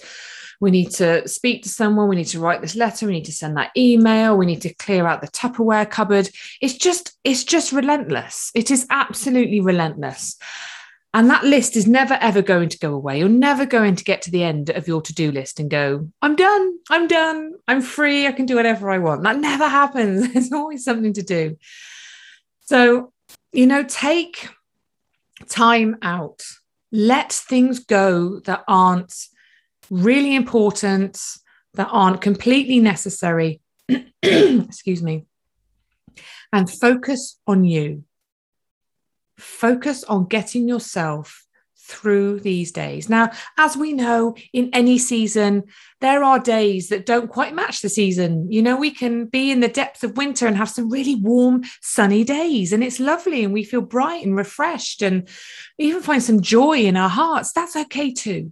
We 0.60 0.70
need 0.70 0.92
to 0.92 1.28
speak 1.28 1.64
to 1.64 1.70
someone. 1.70 2.08
We 2.08 2.16
need 2.16 2.26
to 2.26 2.40
write 2.40 2.62
this 2.62 2.76
letter. 2.76 3.08
We 3.08 3.14
need 3.14 3.26
to 3.26 3.32
send 3.32 3.58
that 3.58 3.72
email. 3.76 4.38
We 4.38 4.46
need 4.46 4.62
to 4.62 4.74
clear 4.76 5.08
out 5.08 5.22
the 5.22 5.28
tupperware 5.28 5.90
cupboard. 5.90 6.30
It's 6.62 6.76
just 6.76 7.18
it's 7.24 7.44
just 7.44 7.72
relentless. 7.72 8.52
It 8.54 8.70
is 8.70 8.86
absolutely 8.90 9.60
relentless 9.60 10.38
and 11.14 11.30
that 11.30 11.44
list 11.44 11.76
is 11.76 11.88
never, 11.88 12.14
ever 12.22 12.42
going 12.42 12.70
to 12.70 12.80
go 12.80 12.94
away. 12.94 13.20
You're 13.20 13.28
never 13.28 13.66
going 13.66 13.96
to 13.98 14.04
get 14.04 14.22
to 14.24 14.32
the 14.32 14.44
end 14.44 14.70
of 14.70 14.88
your 14.88 15.02
to 15.02 15.14
do 15.14 15.32
list 15.32 15.60
and 15.60 15.70
go, 15.70 16.10
I'm 16.22 16.38
done. 16.38 16.78
I'm 16.90 17.08
done. 17.08 17.54
I'm 17.68 17.82
free. 17.82 18.28
I 18.28 18.32
can 18.32 18.46
do 18.46 18.56
whatever 18.56 18.90
I 18.90 18.98
want. 18.98 19.24
That 19.24 19.38
never 19.38 19.68
happens. 19.68 20.32
There's 20.34 20.54
always 20.54 20.86
something 20.86 21.12
to 21.14 21.22
do. 21.22 21.58
So, 22.62 23.12
you 23.52 23.68
know, 23.68 23.84
take 23.84 24.48
time 25.50 25.98
out, 26.02 26.44
let 26.94 27.34
things 27.34 27.80
go 27.80 28.40
that 28.42 28.64
aren't 28.70 29.14
really 29.90 30.34
important, 30.34 31.20
that 31.74 31.90
aren't 31.92 32.22
completely 32.22 32.80
necessary. 32.80 33.60
Excuse 34.24 35.04
me. 35.04 35.26
And 36.54 36.70
focus 36.70 37.38
on 37.46 37.66
you 37.66 38.06
focus 39.42 40.04
on 40.06 40.28
getting 40.28 40.68
yourself 40.68 41.46
through 41.92 42.40
these 42.40 42.72
days. 42.72 43.10
Now, 43.10 43.32
as 43.58 43.76
we 43.76 43.92
know, 43.92 44.36
in 44.54 44.70
any 44.72 44.98
season, 44.98 45.64
there 46.00 46.24
are 46.24 46.40
days 46.40 46.88
that 46.90 47.06
don't 47.06 47.30
quite 47.30 47.54
match 47.54 47.82
the 47.82 47.90
season. 47.90 48.50
You 48.50 48.62
know, 48.62 48.78
we 48.78 48.92
can 48.92 49.26
be 49.26 49.52
in 49.52 49.60
the 49.60 49.68
depths 49.68 50.04
of 50.04 50.16
winter 50.16 50.48
and 50.48 50.56
have 50.56 50.70
some 50.70 50.90
really 50.90 51.16
warm, 51.16 51.64
sunny 51.82 52.24
days, 52.24 52.72
and 52.72 52.84
it's 52.84 53.00
lovely, 53.00 53.44
and 53.44 53.54
we 53.54 53.64
feel 53.64 53.82
bright 53.82 54.26
and 54.26 54.38
refreshed, 54.38 55.02
and 55.02 55.28
even 55.78 56.02
find 56.02 56.24
some 56.24 56.42
joy 56.42 56.80
in 56.80 56.96
our 56.96 57.10
hearts. 57.10 57.52
That's 57.52 57.76
okay 57.76 58.14
too. 58.14 58.52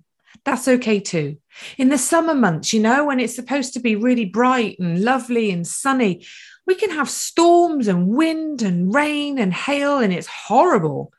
That's 0.50 0.68
okay 0.68 1.00
too. 1.00 1.38
In 1.78 1.90
the 1.90 1.98
summer 2.00 2.34
months, 2.34 2.74
you 2.74 2.80
know, 2.80 3.06
when 3.06 3.20
it's 3.20 3.36
supposed 3.36 3.76
to 3.76 3.80
be 3.80 3.96
really 3.96 4.26
bright 4.26 4.80
and 4.80 5.04
lovely 5.04 5.52
and 5.52 5.66
sunny, 5.66 6.26
we 6.66 6.74
can 6.74 6.90
have 6.90 7.08
storms 7.08 7.88
and 7.88 8.08
wind 8.08 8.64
and 8.64 8.92
rain 8.92 9.38
and 9.38 9.54
hail, 9.54 10.00
and 10.00 10.12
it's 10.12 10.26
horrible. 10.26 11.14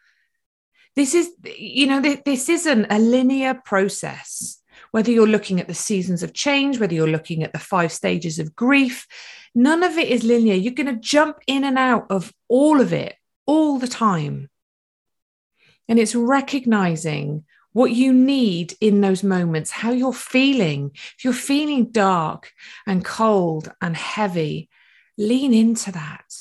This 0.96 1.14
is, 1.14 1.30
you 1.44 1.86
know, 1.86 2.00
this 2.00 2.48
isn't 2.48 2.86
a 2.90 2.98
linear 2.98 3.54
process. 3.54 4.60
Whether 4.90 5.12
you're 5.12 5.28
looking 5.28 5.60
at 5.60 5.68
the 5.68 5.74
seasons 5.74 6.24
of 6.24 6.34
change, 6.34 6.80
whether 6.80 6.94
you're 6.94 7.06
looking 7.06 7.44
at 7.44 7.52
the 7.52 7.60
five 7.60 7.92
stages 7.92 8.40
of 8.40 8.56
grief, 8.56 9.06
none 9.54 9.84
of 9.84 9.96
it 9.96 10.08
is 10.08 10.24
linear. 10.24 10.54
You're 10.54 10.74
going 10.74 10.92
to 10.92 11.00
jump 11.00 11.38
in 11.46 11.62
and 11.62 11.78
out 11.78 12.06
of 12.10 12.32
all 12.48 12.80
of 12.80 12.92
it 12.92 13.14
all 13.46 13.78
the 13.78 13.86
time. 13.86 14.50
And 15.88 16.00
it's 16.00 16.16
recognizing 16.16 17.44
what 17.72 17.92
you 17.92 18.12
need 18.12 18.74
in 18.80 19.00
those 19.00 19.22
moments, 19.22 19.70
how 19.70 19.92
you're 19.92 20.12
feeling. 20.12 20.90
If 20.94 21.24
you're 21.24 21.32
feeling 21.32 21.90
dark 21.90 22.52
and 22.86 23.04
cold 23.04 23.72
and 23.80 23.96
heavy, 23.96 24.68
lean 25.16 25.54
into 25.54 25.92
that. 25.92 26.32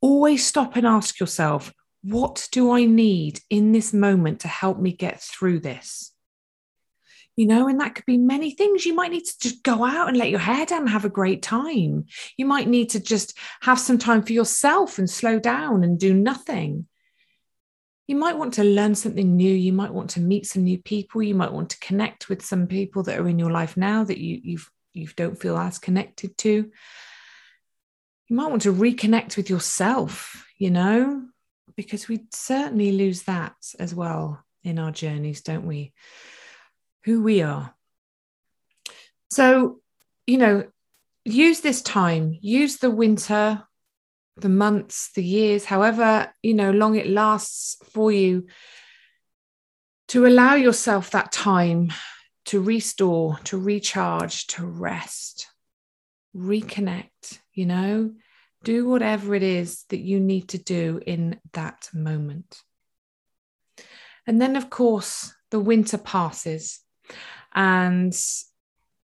Always 0.00 0.44
stop 0.44 0.76
and 0.76 0.86
ask 0.86 1.18
yourself, 1.18 1.72
what 2.02 2.48
do 2.52 2.70
I 2.70 2.84
need 2.84 3.40
in 3.50 3.72
this 3.72 3.92
moment 3.92 4.40
to 4.40 4.48
help 4.48 4.78
me 4.78 4.92
get 4.92 5.20
through 5.20 5.60
this? 5.60 6.12
You 7.34 7.46
know, 7.46 7.68
and 7.68 7.80
that 7.80 7.94
could 7.94 8.06
be 8.06 8.16
many 8.16 8.52
things. 8.52 8.86
You 8.86 8.94
might 8.94 9.10
need 9.10 9.24
to 9.24 9.38
just 9.40 9.62
go 9.62 9.84
out 9.84 10.08
and 10.08 10.16
let 10.16 10.30
your 10.30 10.38
hair 10.38 10.64
down 10.64 10.82
and 10.82 10.88
have 10.88 11.04
a 11.04 11.10
great 11.10 11.42
time. 11.42 12.06
You 12.36 12.46
might 12.46 12.68
need 12.68 12.90
to 12.90 13.00
just 13.00 13.36
have 13.60 13.78
some 13.78 13.98
time 13.98 14.22
for 14.22 14.32
yourself 14.32 14.98
and 14.98 15.08
slow 15.08 15.38
down 15.38 15.84
and 15.84 15.98
do 15.98 16.14
nothing. 16.14 16.86
You 18.06 18.16
might 18.16 18.38
want 18.38 18.54
to 18.54 18.64
learn 18.64 18.94
something 18.94 19.36
new. 19.36 19.52
You 19.52 19.72
might 19.72 19.92
want 19.92 20.10
to 20.10 20.20
meet 20.20 20.46
some 20.46 20.62
new 20.62 20.78
people. 20.78 21.22
You 21.22 21.34
might 21.34 21.52
want 21.52 21.70
to 21.70 21.78
connect 21.80 22.28
with 22.28 22.44
some 22.44 22.66
people 22.66 23.02
that 23.04 23.18
are 23.18 23.28
in 23.28 23.38
your 23.38 23.50
life 23.50 23.76
now 23.76 24.04
that 24.04 24.18
you 24.18 24.40
you've 24.42 24.70
you 24.92 25.08
don't 25.14 25.38
feel 25.38 25.58
as 25.58 25.78
connected 25.78 26.38
to 26.38 26.70
you 28.28 28.36
might 28.36 28.50
want 28.50 28.62
to 28.62 28.72
reconnect 28.72 29.36
with 29.36 29.48
yourself, 29.48 30.46
you 30.58 30.70
know, 30.70 31.22
because 31.76 32.08
we 32.08 32.26
certainly 32.32 32.92
lose 32.92 33.22
that 33.24 33.54
as 33.78 33.94
well 33.94 34.42
in 34.64 34.78
our 34.78 34.90
journeys, 34.90 35.42
don't 35.42 35.66
we? 35.66 35.92
Who 37.04 37.22
we 37.22 37.42
are. 37.42 37.74
So, 39.30 39.80
you 40.26 40.38
know, 40.38 40.64
use 41.24 41.60
this 41.60 41.82
time, 41.82 42.36
use 42.40 42.78
the 42.78 42.90
winter, 42.90 43.65
the 44.36 44.48
months, 44.48 45.10
the 45.14 45.24
years, 45.24 45.64
however, 45.64 46.32
you 46.42 46.54
know, 46.54 46.70
long 46.70 46.96
it 46.96 47.08
lasts 47.08 47.76
for 47.92 48.12
you 48.12 48.46
to 50.08 50.26
allow 50.26 50.54
yourself 50.54 51.10
that 51.10 51.32
time 51.32 51.92
to 52.46 52.60
restore, 52.60 53.38
to 53.44 53.58
recharge, 53.58 54.46
to 54.46 54.64
rest, 54.64 55.48
reconnect, 56.36 57.40
you 57.52 57.66
know, 57.66 58.12
do 58.62 58.88
whatever 58.88 59.34
it 59.34 59.42
is 59.42 59.84
that 59.88 60.00
you 60.00 60.20
need 60.20 60.48
to 60.48 60.58
do 60.58 61.00
in 61.06 61.40
that 61.52 61.88
moment. 61.92 62.60
And 64.26 64.40
then, 64.40 64.56
of 64.56 64.70
course, 64.70 65.34
the 65.50 65.60
winter 65.60 65.98
passes 65.98 66.80
and 67.54 68.12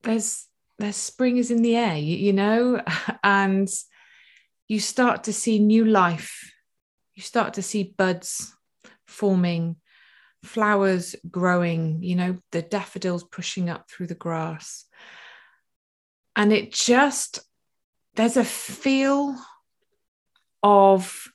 there's 0.03 0.47
there's 0.79 0.97
spring 0.97 1.39
is 1.39 1.51
in 1.51 1.63
the 1.63 1.75
air, 1.75 1.97
you, 1.97 2.17
you 2.17 2.33
know, 2.33 2.81
and 3.25 3.69
you 4.69 4.79
start 4.81 5.25
to 5.25 5.33
see 5.33 5.59
new 5.59 5.85
life. 5.85 6.53
You 7.15 7.23
start 7.23 7.55
to 7.55 7.63
see 7.63 7.95
buds 7.97 8.55
forming, 9.07 9.77
flowers 10.45 11.17
growing, 11.29 12.03
you 12.03 12.15
know, 12.15 12.37
the 12.53 12.63
daffodils 12.63 13.25
pushing 13.25 13.69
up 13.71 13.91
through 13.91 14.07
the 14.07 14.15
grass. 14.15 14.85
And 16.37 16.53
it 16.53 16.73
just 16.73 17.41
there's 18.15 18.37
a 18.37 18.45
feel 18.45 19.37
of 20.63 21.29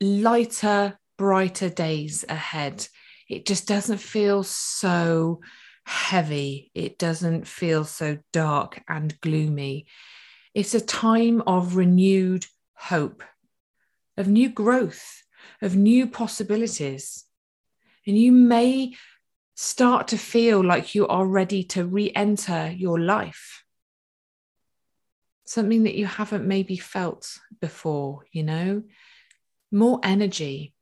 lighter, 0.00 0.98
brighter 1.16 1.68
days 1.68 2.24
ahead. 2.28 2.86
It 3.28 3.46
just 3.46 3.66
doesn't 3.66 3.98
feel 3.98 4.42
so 4.42 5.40
heavy. 5.84 6.70
It 6.74 6.98
doesn't 6.98 7.46
feel 7.46 7.84
so 7.84 8.18
dark 8.32 8.82
and 8.88 9.18
gloomy. 9.20 9.86
It's 10.54 10.74
a 10.74 10.80
time 10.80 11.42
of 11.46 11.76
renewed 11.76 12.46
hope, 12.74 13.22
of 14.16 14.28
new 14.28 14.48
growth, 14.48 15.22
of 15.62 15.76
new 15.76 16.06
possibilities. 16.06 17.24
And 18.06 18.16
you 18.16 18.32
may 18.32 18.94
start 19.54 20.08
to 20.08 20.18
feel 20.18 20.64
like 20.64 20.94
you 20.94 21.06
are 21.08 21.26
ready 21.26 21.64
to 21.64 21.84
re 21.84 22.12
enter 22.14 22.70
your 22.70 22.98
life. 22.98 23.64
Something 25.44 25.84
that 25.84 25.94
you 25.94 26.06
haven't 26.06 26.46
maybe 26.46 26.76
felt 26.76 27.38
before, 27.60 28.22
you 28.32 28.44
know, 28.44 28.82
more 29.72 30.00
energy. 30.02 30.74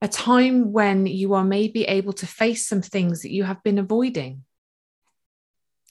A 0.00 0.08
time 0.08 0.72
when 0.72 1.06
you 1.06 1.34
are 1.34 1.44
maybe 1.44 1.84
able 1.84 2.12
to 2.14 2.26
face 2.26 2.66
some 2.66 2.82
things 2.82 3.22
that 3.22 3.32
you 3.32 3.44
have 3.44 3.62
been 3.62 3.78
avoiding. 3.78 4.44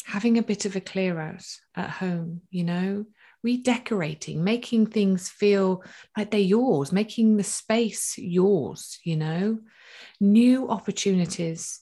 Having 0.05 0.38
a 0.38 0.43
bit 0.43 0.65
of 0.65 0.75
a 0.75 0.81
clear 0.81 1.20
out 1.20 1.46
at 1.75 1.89
home, 1.89 2.41
you 2.50 2.63
know, 2.63 3.05
redecorating, 3.43 4.43
making 4.43 4.88
things 4.88 5.29
feel 5.29 5.84
like 6.17 6.31
they're 6.31 6.39
yours, 6.39 6.91
making 6.91 7.38
the 7.38 7.43
space 7.43 8.17
yours, 8.17 9.00
you 9.03 9.15
know, 9.15 9.60
new 10.20 10.70
opportunities, 10.70 11.81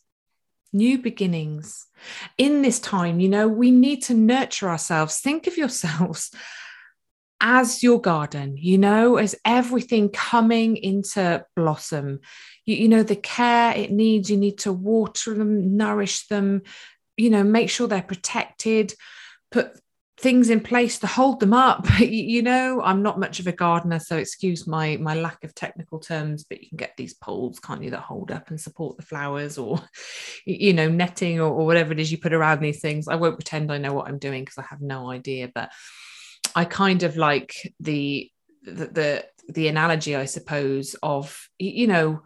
new 0.72 0.98
beginnings. 0.98 1.88
In 2.38 2.62
this 2.62 2.80
time, 2.80 3.20
you 3.20 3.30
know, 3.30 3.48
we 3.48 3.72
need 3.72 4.04
to 4.04 4.14
nurture 4.14 4.70
ourselves. 4.70 5.20
Think 5.20 5.48
of 5.48 5.58
yourselves 5.58 6.32
as 7.42 7.82
your 7.84 8.02
garden, 8.02 8.58
you 8.58 8.78
know, 8.78 9.18
as 9.18 9.36
everything 9.46 10.10
coming 10.10 10.78
into 10.78 11.46
blossom. 11.56 12.20
You, 12.66 12.76
you 12.76 12.88
know, 12.90 13.04
the 13.04 13.16
care 13.16 13.76
it 13.76 13.92
needs, 13.92 14.30
you 14.30 14.38
need 14.38 14.60
to 14.60 14.74
water 14.74 15.34
them, 15.34 15.78
nourish 15.78 16.28
them, 16.28 16.64
you 17.20 17.30
know, 17.30 17.44
make 17.44 17.70
sure 17.70 17.88
they're 17.88 18.02
protected, 18.02 18.94
put 19.52 19.80
things 20.20 20.50
in 20.50 20.60
place 20.60 21.00
to 21.00 21.08
hold 21.08 21.40
them 21.40 21.54
up. 21.54 21.88
You 22.00 22.42
know 22.42 22.82
i'm 22.82 23.02
not 23.02 23.20
much 23.20 23.40
of 23.40 23.48
a 23.48 23.52
gardener 23.52 24.00
so 24.00 24.18
excuse 24.18 24.66
my 24.68 24.98
my 24.98 25.16
lack 25.16 25.44
of 25.44 25.54
technical 25.54 26.00
terms 26.00 26.44
but 26.44 26.62
you 26.62 26.70
can 26.70 26.78
get 26.78 26.96
these 26.98 27.14
poles 27.14 27.60
can't 27.60 27.84
you 27.84 27.92
that 27.92 28.02
hold 28.02 28.32
up 28.32 28.50
and 28.50 28.60
support 28.60 28.98
the 28.98 29.04
flowers 29.04 29.58
or 29.58 29.82
you 30.46 30.74
know 30.74 30.90
netting 30.90 31.40
or, 31.40 31.50
or 31.50 31.66
whatever 31.66 31.92
it 31.92 32.00
is 32.00 32.12
you 32.12 32.18
put 32.18 32.34
around 32.34 32.62
these 32.62 32.82
things. 32.82 33.08
I 33.08 33.16
won't 33.16 33.38
pretend 33.38 33.72
i 33.72 33.78
know 33.78 33.94
what 33.94 34.08
i'm 34.08 34.20
doing 34.20 34.44
because 34.44 34.58
i 34.58 34.64
have 34.64 34.82
no 34.82 35.12
idea 35.12 35.50
but 35.54 35.72
i 36.56 36.66
kind 36.66 37.04
of 37.04 37.18
like 37.18 37.54
the 37.80 38.30
the 38.64 38.88
the, 38.88 39.26
the 39.50 39.68
analogy 39.68 40.16
i 40.16 40.26
suppose 40.26 40.96
of 41.04 41.50
you 41.58 41.88
know 41.88 42.22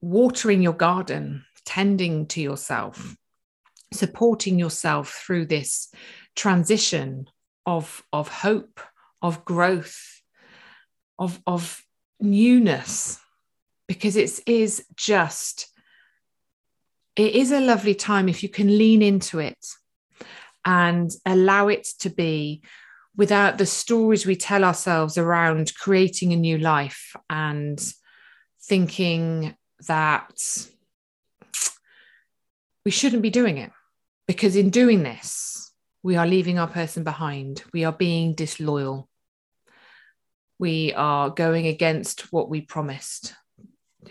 watering 0.00 0.62
your 0.62 0.74
garden 0.74 1.44
tending 1.64 2.26
to 2.26 2.40
yourself 2.40 3.16
supporting 3.92 4.58
yourself 4.58 5.22
through 5.26 5.46
this 5.46 5.92
transition 6.34 7.26
of 7.64 8.02
of 8.12 8.28
hope 8.28 8.80
of 9.22 9.44
growth 9.44 10.22
of 11.18 11.40
of 11.46 11.82
newness 12.20 13.18
because 13.88 14.16
it 14.16 14.40
is 14.46 14.84
just 14.96 15.68
it 17.16 17.34
is 17.34 17.50
a 17.50 17.60
lovely 17.60 17.94
time 17.94 18.28
if 18.28 18.42
you 18.42 18.48
can 18.48 18.78
lean 18.78 19.02
into 19.02 19.38
it 19.38 19.66
and 20.64 21.10
allow 21.24 21.68
it 21.68 21.86
to 21.98 22.10
be 22.10 22.62
without 23.16 23.56
the 23.56 23.66
stories 23.66 24.26
we 24.26 24.36
tell 24.36 24.64
ourselves 24.64 25.16
around 25.16 25.72
creating 25.78 26.32
a 26.32 26.36
new 26.36 26.58
life 26.58 27.16
and 27.30 27.80
thinking 28.62 29.56
that 29.86 30.38
we 32.86 32.92
shouldn't 32.92 33.20
be 33.20 33.30
doing 33.30 33.58
it 33.58 33.72
because 34.28 34.54
in 34.54 34.70
doing 34.70 35.02
this, 35.02 35.72
we 36.04 36.14
are 36.14 36.24
leaving 36.24 36.56
our 36.56 36.68
person 36.68 37.02
behind. 37.02 37.64
We 37.72 37.82
are 37.82 37.92
being 37.92 38.34
disloyal. 38.34 39.08
We 40.60 40.94
are 40.94 41.30
going 41.30 41.66
against 41.66 42.32
what 42.32 42.48
we 42.48 42.60
promised. 42.60 43.34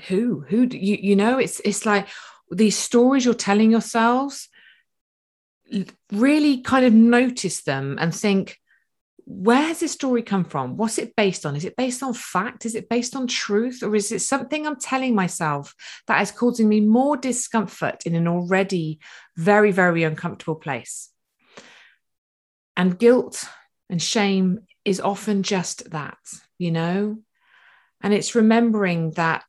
Who? 0.09 0.41
Who? 0.49 0.65
Do, 0.65 0.77
you, 0.77 0.97
you 1.01 1.15
know, 1.15 1.37
it's 1.37 1.61
it's 1.61 1.85
like 1.85 2.09
these 2.51 2.77
stories 2.77 3.23
you're 3.23 3.33
telling 3.33 3.71
yourselves. 3.71 4.49
Really, 6.11 6.61
kind 6.61 6.85
of 6.85 6.91
notice 6.91 7.63
them 7.63 7.97
and 7.97 8.13
think, 8.13 8.59
where's 9.25 9.79
this 9.79 9.91
story 9.91 10.21
come 10.21 10.45
from? 10.45 10.77
What's 10.77 10.99
it 10.99 11.15
based 11.15 11.45
on? 11.45 11.55
Is 11.55 11.65
it 11.65 11.75
based 11.75 12.03
on 12.03 12.13
fact? 12.13 12.65
Is 12.65 12.75
it 12.75 12.89
based 12.89 13.15
on 13.15 13.27
truth? 13.27 13.81
Or 13.81 13.95
is 13.95 14.11
it 14.11 14.19
something 14.19 14.65
I'm 14.65 14.79
telling 14.79 15.15
myself 15.15 15.73
that 16.07 16.21
is 16.21 16.31
causing 16.31 16.69
me 16.69 16.79
more 16.79 17.17
discomfort 17.17 18.03
in 18.05 18.15
an 18.15 18.27
already 18.27 18.99
very, 19.35 19.71
very 19.71 20.03
uncomfortable 20.03 20.55
place? 20.55 21.09
And 22.77 22.99
guilt 22.99 23.45
and 23.89 24.01
shame 24.01 24.59
is 24.83 25.01
often 25.01 25.41
just 25.41 25.89
that, 25.91 26.19
you 26.59 26.71
know? 26.71 27.17
And 28.01 28.13
it's 28.13 28.35
remembering 28.35 29.11
that 29.11 29.45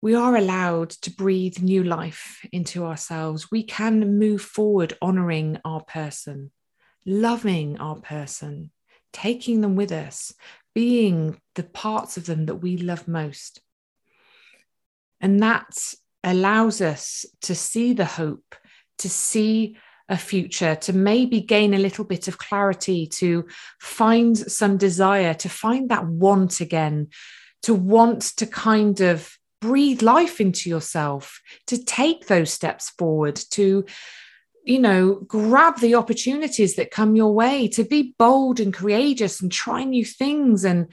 we 0.00 0.14
are 0.14 0.36
allowed 0.36 0.90
to 0.90 1.10
breathe 1.10 1.58
new 1.60 1.82
life 1.82 2.46
into 2.52 2.84
ourselves. 2.84 3.50
We 3.50 3.64
can 3.64 4.18
move 4.18 4.40
forward 4.40 4.96
honoring 5.02 5.58
our 5.64 5.82
person 5.82 6.52
loving 7.08 7.78
our 7.78 7.96
person, 7.96 8.70
taking 9.12 9.62
them 9.62 9.74
with 9.74 9.90
us, 9.90 10.34
being 10.74 11.40
the 11.54 11.62
parts 11.62 12.18
of 12.18 12.26
them 12.26 12.46
that 12.46 12.56
we 12.56 12.76
love 12.76 13.08
most. 13.08 13.60
And 15.20 15.42
that 15.42 15.76
allows 16.22 16.80
us 16.80 17.24
to 17.42 17.54
see 17.54 17.94
the 17.94 18.04
hope, 18.04 18.54
to 18.98 19.08
see 19.08 19.78
a 20.08 20.18
future, 20.18 20.74
to 20.74 20.92
maybe 20.92 21.40
gain 21.40 21.72
a 21.74 21.78
little 21.78 22.04
bit 22.04 22.28
of 22.28 22.38
clarity, 22.38 23.06
to 23.06 23.46
find 23.80 24.36
some 24.36 24.76
desire, 24.76 25.34
to 25.34 25.48
find 25.48 25.88
that 25.88 26.06
want 26.06 26.60
again, 26.60 27.08
to 27.62 27.74
want 27.74 28.22
to 28.36 28.46
kind 28.46 29.00
of 29.00 29.36
breathe 29.60 30.02
life 30.02 30.40
into 30.40 30.70
yourself, 30.70 31.40
to 31.66 31.82
take 31.82 32.26
those 32.26 32.52
steps 32.52 32.90
forward, 32.90 33.36
to 33.50 33.84
you 34.68 34.78
know, 34.78 35.14
grab 35.26 35.78
the 35.78 35.94
opportunities 35.94 36.76
that 36.76 36.90
come 36.90 37.16
your 37.16 37.32
way, 37.32 37.68
to 37.68 37.84
be 37.84 38.14
bold 38.18 38.60
and 38.60 38.74
courageous 38.74 39.40
and 39.40 39.50
try 39.50 39.82
new 39.82 40.04
things 40.04 40.62
and 40.62 40.92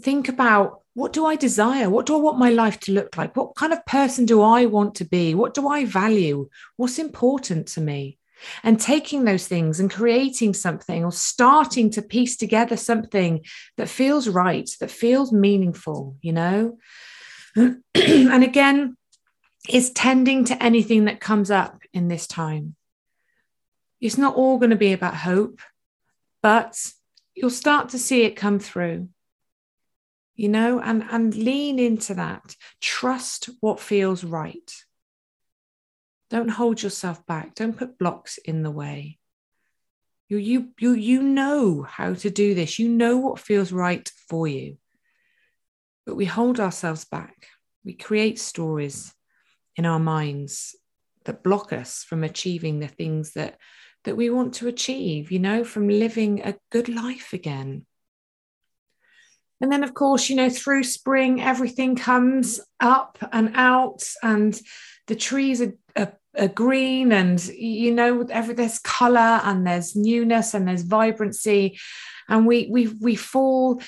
think 0.00 0.28
about 0.28 0.82
what 0.94 1.12
do 1.12 1.26
I 1.26 1.34
desire? 1.34 1.90
What 1.90 2.06
do 2.06 2.14
I 2.14 2.20
want 2.20 2.38
my 2.38 2.50
life 2.50 2.78
to 2.80 2.92
look 2.92 3.16
like? 3.16 3.36
What 3.36 3.56
kind 3.56 3.72
of 3.72 3.84
person 3.86 4.24
do 4.24 4.40
I 4.40 4.66
want 4.66 4.94
to 4.96 5.04
be? 5.04 5.34
What 5.34 5.52
do 5.52 5.66
I 5.66 5.84
value? 5.84 6.48
What's 6.76 7.00
important 7.00 7.66
to 7.68 7.80
me? 7.80 8.18
And 8.62 8.80
taking 8.80 9.24
those 9.24 9.48
things 9.48 9.80
and 9.80 9.90
creating 9.90 10.54
something 10.54 11.04
or 11.04 11.10
starting 11.10 11.90
to 11.90 12.02
piece 12.02 12.36
together 12.36 12.76
something 12.76 13.44
that 13.78 13.88
feels 13.88 14.28
right, 14.28 14.70
that 14.78 14.92
feels 14.92 15.32
meaningful, 15.32 16.16
you 16.22 16.32
know? 16.34 16.78
and 17.56 18.44
again, 18.44 18.96
is 19.68 19.90
tending 19.90 20.44
to 20.44 20.62
anything 20.62 21.06
that 21.06 21.20
comes 21.20 21.50
up 21.50 21.82
in 21.92 22.06
this 22.06 22.28
time 22.28 22.76
it's 24.00 24.18
not 24.18 24.36
all 24.36 24.58
going 24.58 24.70
to 24.70 24.76
be 24.76 24.92
about 24.92 25.14
hope, 25.14 25.60
but 26.42 26.78
you'll 27.34 27.50
start 27.50 27.90
to 27.90 27.98
see 27.98 28.22
it 28.22 28.36
come 28.36 28.58
through. 28.58 29.08
You 30.36 30.48
know, 30.48 30.80
and, 30.80 31.04
and 31.10 31.34
lean 31.34 31.80
into 31.80 32.14
that. 32.14 32.54
Trust 32.80 33.50
what 33.60 33.80
feels 33.80 34.22
right. 34.22 34.72
Don't 36.30 36.48
hold 36.48 36.80
yourself 36.80 37.26
back. 37.26 37.56
Don't 37.56 37.76
put 37.76 37.98
blocks 37.98 38.38
in 38.38 38.62
the 38.62 38.70
way. 38.70 39.18
You, 40.28 40.36
you, 40.36 40.68
you, 40.78 40.92
you 40.92 41.22
know 41.22 41.82
how 41.82 42.14
to 42.14 42.30
do 42.30 42.54
this. 42.54 42.78
You 42.78 42.88
know 42.88 43.16
what 43.16 43.40
feels 43.40 43.72
right 43.72 44.08
for 44.28 44.46
you. 44.46 44.76
But 46.06 46.14
we 46.14 46.26
hold 46.26 46.60
ourselves 46.60 47.04
back. 47.04 47.48
We 47.84 47.94
create 47.94 48.38
stories 48.38 49.12
in 49.74 49.86
our 49.86 49.98
minds 49.98 50.76
that 51.24 51.42
block 51.42 51.72
us 51.72 52.04
from 52.04 52.24
achieving 52.24 52.78
the 52.78 52.88
things 52.88 53.32
that 53.32 53.58
that 54.04 54.16
we 54.16 54.30
want 54.30 54.54
to 54.54 54.68
achieve, 54.68 55.30
you 55.30 55.38
know, 55.38 55.64
from 55.64 55.88
living 55.88 56.40
a 56.40 56.56
good 56.70 56.88
life 56.88 57.32
again. 57.32 57.84
And 59.60 59.72
then, 59.72 59.82
of 59.82 59.92
course, 59.92 60.28
you 60.30 60.36
know, 60.36 60.50
through 60.50 60.84
spring, 60.84 61.40
everything 61.40 61.96
comes 61.96 62.60
up 62.78 63.18
and 63.32 63.52
out, 63.54 64.04
and 64.22 64.58
the 65.08 65.16
trees 65.16 65.60
are, 65.60 65.74
are, 65.96 66.12
are 66.38 66.48
green, 66.48 67.10
and 67.10 67.44
you 67.46 67.92
know, 67.92 68.22
every, 68.30 68.54
there's 68.54 68.78
color, 68.78 69.40
and 69.42 69.66
there's 69.66 69.96
newness, 69.96 70.54
and 70.54 70.68
there's 70.68 70.82
vibrancy, 70.82 71.78
and 72.28 72.46
we 72.46 72.68
we 72.70 72.86
we 72.86 73.16
fall 73.16 73.82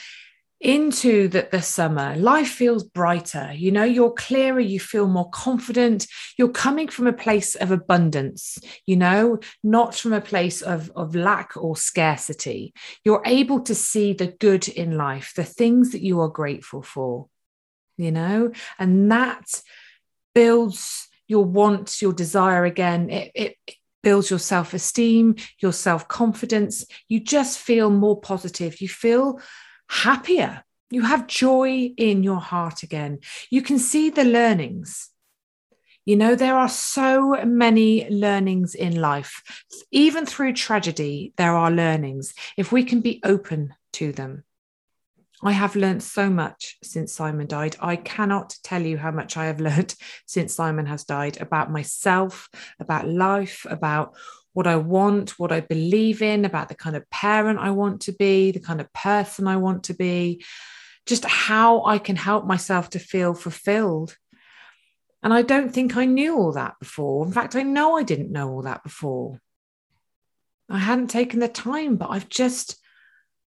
into 0.61 1.27
the, 1.29 1.49
the 1.51 1.63
summer, 1.63 2.15
life 2.17 2.51
feels 2.51 2.85
brighter. 2.85 3.51
You 3.55 3.73
know, 3.73 3.85
you're 3.85 4.13
clearer, 4.13 4.61
you 4.61 4.79
feel 4.79 5.07
more 5.07 5.31
confident. 5.31 6.07
You're 6.37 6.51
coming 6.51 6.89
from 6.89 7.07
a 7.07 7.15
place 7.15 7.55
of 7.55 7.71
abundance, 7.71 8.59
you 8.85 8.97
know, 8.97 9.39
not 9.63 9.95
from 9.95 10.13
a 10.13 10.21
place 10.21 10.61
of, 10.61 10.91
of 10.95 11.15
lack 11.15 11.57
or 11.57 11.77
scarcity. 11.77 12.75
You're 13.05 13.23
able 13.25 13.61
to 13.63 13.75
see 13.75 14.13
the 14.13 14.27
good 14.27 14.69
in 14.69 14.99
life, 14.99 15.33
the 15.35 15.45
things 15.45 15.93
that 15.93 16.03
you 16.03 16.21
are 16.21 16.29
grateful 16.29 16.83
for, 16.83 17.29
you 17.97 18.13
know, 18.13 18.53
and 18.79 19.11
that 19.11 19.47
builds 20.35 21.09
your 21.27 21.45
wants, 21.45 22.03
your 22.03 22.13
desire 22.13 22.67
again. 22.67 23.09
It, 23.09 23.33
it, 23.35 23.57
it 23.67 23.75
builds 24.03 24.29
your 24.29 24.39
self 24.39 24.75
esteem, 24.75 25.37
your 25.59 25.73
self 25.73 26.07
confidence. 26.07 26.85
You 27.09 27.21
just 27.21 27.59
feel 27.59 27.89
more 27.89 28.21
positive. 28.21 28.83
You 28.83 28.89
feel 28.89 29.41
happier 29.91 30.63
You 30.93 31.03
have 31.03 31.29
joy 31.29 31.93
in 31.97 32.25
your 32.25 32.41
heart 32.41 32.83
again. 32.83 33.21
You 33.49 33.63
can 33.63 33.79
see 33.79 34.11
the 34.11 34.25
learnings. 34.25 35.11
You 36.05 36.17
know, 36.17 36.35
there 36.35 36.57
are 36.57 36.69
so 36.69 37.45
many 37.45 38.09
learnings 38.11 38.75
in 38.75 39.01
life. 39.01 39.43
Even 39.93 40.27
through 40.27 40.55
tragedy, 40.55 41.33
there 41.37 41.55
are 41.55 41.71
learnings 41.71 42.35
if 42.57 42.73
we 42.73 42.83
can 42.83 43.01
be 43.01 43.21
open 43.23 43.75
to 43.93 44.11
them. 44.11 44.43
I 45.43 45.53
have 45.53 45.77
learned 45.77 46.03
so 46.03 46.29
much 46.29 46.77
since 46.83 47.13
Simon 47.13 47.47
died. 47.47 47.77
I 47.81 47.97
cannot 47.97 48.57
tell 48.63 48.83
you 48.83 48.99
how 48.99 49.11
much 49.11 49.37
I 49.37 49.47
have 49.47 49.61
learned 49.61 49.95
since 50.27 50.55
Simon 50.55 50.87
has 50.87 51.05
died 51.05 51.41
about 51.41 51.71
myself, 51.71 52.49
about 52.79 53.09
life, 53.09 53.65
about 53.69 54.15
what 54.53 54.67
I 54.67 54.77
want, 54.77 55.39
what 55.39 55.53
I 55.53 55.61
believe 55.61 56.23
in, 56.23 56.45
about 56.45 56.69
the 56.69 56.75
kind 56.75 56.97
of 56.97 57.09
parent 57.11 57.59
I 57.59 57.71
want 57.71 58.03
to 58.03 58.13
be, 58.13 58.51
the 58.51 58.61
kind 58.61 58.81
of 58.81 58.93
person 58.93 59.47
I 59.47 59.57
want 59.57 59.85
to 59.85 59.95
be, 59.95 60.45
just 61.07 61.25
how 61.25 61.85
I 61.85 61.99
can 61.99 62.17
help 62.17 62.47
myself 62.47 62.91
to 62.91 62.99
feel 62.99 63.35
fulfilled. 63.35 64.17
And 65.23 65.33
I 65.33 65.43
don't 65.43 65.73
think 65.73 65.97
I 65.97 66.05
knew 66.05 66.37
all 66.37 66.53
that 66.53 66.79
before. 66.81 67.27
In 67.27 67.33
fact, 67.33 67.55
I 67.55 67.63
know 67.63 67.97
I 67.97 68.03
didn't 68.03 68.33
know 68.33 68.51
all 68.51 68.63
that 68.63 68.83
before. 68.83 69.41
I 70.69 70.79
hadn't 70.79 71.09
taken 71.09 71.41
the 71.41 71.49
time, 71.49 71.97
but 71.97 72.11
I've 72.11 72.29
just 72.29 72.77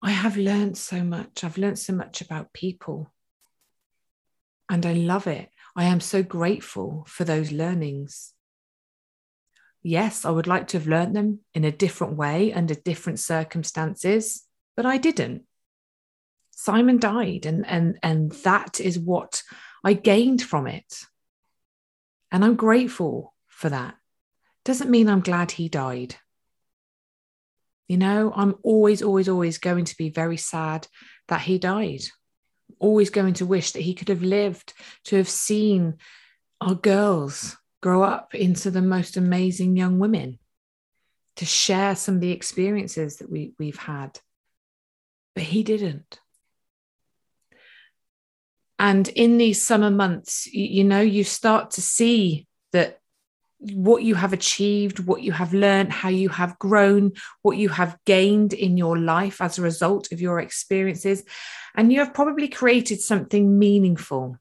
I 0.06 0.12
have 0.12 0.36
learned 0.36 0.78
so 0.78 1.02
much. 1.02 1.46
I've 1.46 1.58
learned 1.58 1.80
so 1.80 1.94
much 1.94 2.20
about 2.20 2.52
people. 2.52 3.14
And 4.70 4.86
I 4.86 4.92
love 4.92 5.28
it. 5.28 5.50
I 5.78 5.86
am 5.86 6.02
so 6.02 6.22
grateful 6.22 7.06
for 7.08 7.24
those 7.24 7.54
learnings. 7.54 8.34
Yes, 9.84 10.24
I 10.24 10.30
would 10.30 10.48
like 10.48 10.70
to 10.70 10.78
have 10.78 10.88
learned 10.88 11.14
them 11.14 11.40
in 11.54 11.66
a 11.66 11.72
different 11.72 12.16
way 12.16 12.54
under 12.54 12.74
different 12.74 13.20
circumstances, 13.20 14.44
but 14.78 14.86
I 14.86 14.98
didn't. 14.98 15.44
Simon 16.52 17.00
died, 17.00 17.46
and, 17.46 17.68
and, 17.68 18.00
and 18.02 18.32
that 18.44 18.80
is 18.80 18.98
what 18.98 19.44
I 19.84 19.92
gained 19.94 20.42
from 20.42 20.68
it. 20.68 21.02
And 22.32 22.46
I'm 22.46 22.56
grateful 22.56 23.34
for 23.48 23.70
that. 23.70 23.96
Doesn't 24.64 24.90
mean 24.90 25.10
I'm 25.10 25.20
glad 25.20 25.52
he 25.52 25.68
died. 25.68 26.16
You 27.90 27.98
know, 27.98 28.32
I'm 28.34 28.56
always, 28.64 29.02
always, 29.02 29.28
always 29.28 29.58
going 29.58 29.84
to 29.86 29.98
be 29.98 30.10
very 30.10 30.38
sad 30.38 30.88
that 31.28 31.42
he 31.42 31.60
died. 31.60 32.04
Always 32.80 33.10
going 33.10 33.34
to 33.36 33.46
wish 33.46 33.72
that 33.72 33.82
he 33.82 33.94
could 33.94 34.08
have 34.08 34.24
lived 34.24 34.74
to 35.06 35.18
have 35.18 35.30
seen 35.30 35.96
our 36.62 36.76
girls 36.76 37.58
grow 37.84 38.02
up 38.02 38.34
into 38.34 38.72
the 38.72 38.82
most 38.82 39.18
amazing 39.18 39.76
young 39.76 40.00
women, 40.00 40.40
to 41.36 41.46
share 41.46 41.98
some 41.98 42.16
of 42.16 42.22
the 42.22 42.32
experiences 42.32 43.18
that 43.18 43.30
we, 43.30 43.52
we've 43.60 43.78
had. 43.78 44.18
But 45.36 45.44
he 45.44 45.64
didn't. 45.64 46.18
And 48.80 49.10
in 49.10 49.38
these 49.38 49.62
summer 49.62 49.92
months, 49.92 50.48
you, 50.48 50.66
you 50.78 50.84
know, 50.86 51.02
you 51.02 51.26
start 51.26 51.72
to 51.72 51.82
see 51.82 52.48
that 52.72 53.00
what 53.60 54.04
you 54.04 54.16
have 54.16 54.32
achieved, 54.32 55.00
what 55.00 55.22
you 55.22 55.34
have 55.34 55.54
learned, 55.54 55.92
how 55.92 56.10
you 56.10 56.30
have 56.30 56.58
grown, 56.60 57.12
what 57.42 57.58
you 57.58 57.68
have 57.68 57.98
gained 58.06 58.54
in 58.54 58.78
your 58.78 58.98
life 58.98 59.42
as 59.42 59.58
a 59.58 59.62
result 59.62 60.14
of 60.14 60.22
your 60.22 60.40
experiences. 60.40 61.24
And 61.76 61.92
you 61.92 62.00
have 62.00 62.14
probably 62.14 62.48
created 62.48 63.02
something 63.02 63.60
meaningful, 63.60 64.38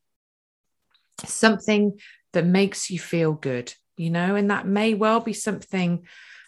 something 1.25 1.99
that 2.33 2.47
makes 2.47 2.91
you 2.91 2.99
feel 2.99 3.33
good, 3.33 3.75
you 3.97 4.11
know, 4.11 4.35
and 4.35 4.51
that 4.51 4.67
may 4.67 4.95
well 4.95 5.21
be 5.21 5.33
something 5.33 6.07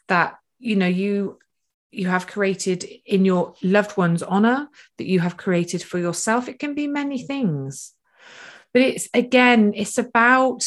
that, 0.09 0.37
you 0.59 0.77
know, 0.77 0.87
you 0.87 1.39
you 1.91 2.09
have 2.09 2.27
created 2.27 2.85
in 3.07 3.25
your 3.25 3.55
loved 3.63 3.97
one's 3.97 4.23
honor 4.25 4.69
that 4.99 5.07
you 5.07 5.21
have 5.21 5.37
created 5.37 5.81
for 5.81 5.97
yourself 5.97 6.49
it 6.49 6.59
can 6.59 6.75
be 6.75 6.89
many 6.89 7.23
things 7.23 7.93
but 8.73 8.83
it's 8.83 9.09
again 9.15 9.73
it's 9.77 9.97
about 9.97 10.65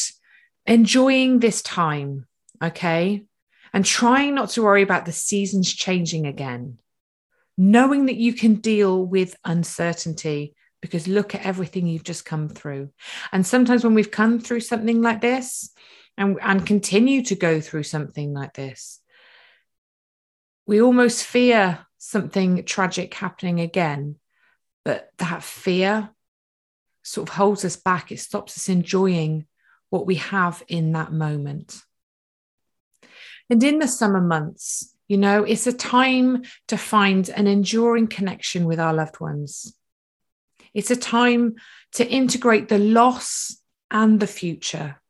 enjoying 0.68 1.40
this 1.40 1.62
time, 1.62 2.26
okay? 2.62 3.24
And 3.72 3.84
trying 3.84 4.34
not 4.34 4.50
to 4.50 4.62
worry 4.62 4.82
about 4.82 5.06
the 5.06 5.12
seasons 5.12 5.72
changing 5.72 6.26
again. 6.26 6.78
Knowing 7.56 8.06
that 8.06 8.16
you 8.16 8.32
can 8.32 8.56
deal 8.56 9.04
with 9.04 9.34
uncertainty 9.44 10.54
because 10.80 11.08
look 11.08 11.34
at 11.34 11.44
everything 11.44 11.86
you've 11.86 12.04
just 12.04 12.24
come 12.24 12.48
through. 12.48 12.90
And 13.32 13.46
sometimes 13.46 13.84
when 13.84 13.94
we've 13.94 14.10
come 14.10 14.38
through 14.38 14.60
something 14.60 15.02
like 15.02 15.20
this 15.20 15.70
and, 16.16 16.38
and 16.40 16.66
continue 16.66 17.22
to 17.24 17.34
go 17.34 17.60
through 17.60 17.82
something 17.84 18.32
like 18.32 18.54
this, 18.54 19.00
we 20.66 20.82
almost 20.82 21.24
fear 21.24 21.86
something 21.98 22.64
tragic 22.64 23.14
happening 23.14 23.60
again. 23.60 24.16
But 24.84 25.10
that 25.18 25.42
fear 25.42 26.10
sort 27.02 27.28
of 27.28 27.34
holds 27.34 27.64
us 27.64 27.76
back, 27.76 28.12
it 28.12 28.20
stops 28.20 28.56
us 28.56 28.68
enjoying 28.68 29.46
what 29.90 30.06
we 30.06 30.16
have 30.16 30.62
in 30.68 30.92
that 30.92 31.12
moment. 31.12 31.80
And 33.50 33.62
in 33.62 33.78
the 33.78 33.88
summer 33.88 34.20
months, 34.20 34.94
you 35.08 35.16
know, 35.16 35.42
it's 35.42 35.66
a 35.66 35.72
time 35.72 36.42
to 36.68 36.76
find 36.76 37.30
an 37.30 37.46
enduring 37.46 38.08
connection 38.08 38.66
with 38.66 38.78
our 38.78 38.92
loved 38.92 39.20
ones. 39.20 39.74
It's 40.78 40.92
a 40.92 40.96
time 40.96 41.56
to 41.94 42.06
integrate 42.06 42.68
the 42.68 42.78
loss 42.78 43.60
and 43.90 44.20
the 44.20 44.28
future, 44.28 45.00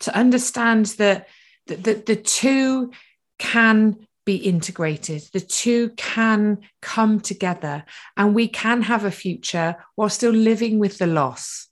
to 0.00 0.12
understand 0.12 0.86
that 0.98 1.28
the, 1.68 1.76
the, 1.76 1.94
the 1.94 2.16
two 2.16 2.90
can 3.38 4.08
be 4.26 4.34
integrated, 4.38 5.22
the 5.32 5.38
two 5.38 5.90
can 5.90 6.62
come 6.82 7.20
together, 7.20 7.84
and 8.16 8.34
we 8.34 8.48
can 8.48 8.82
have 8.82 9.04
a 9.04 9.12
future 9.12 9.76
while 9.94 10.08
still 10.08 10.32
living 10.32 10.80
with 10.80 10.98
the 10.98 11.06
loss. 11.06 11.68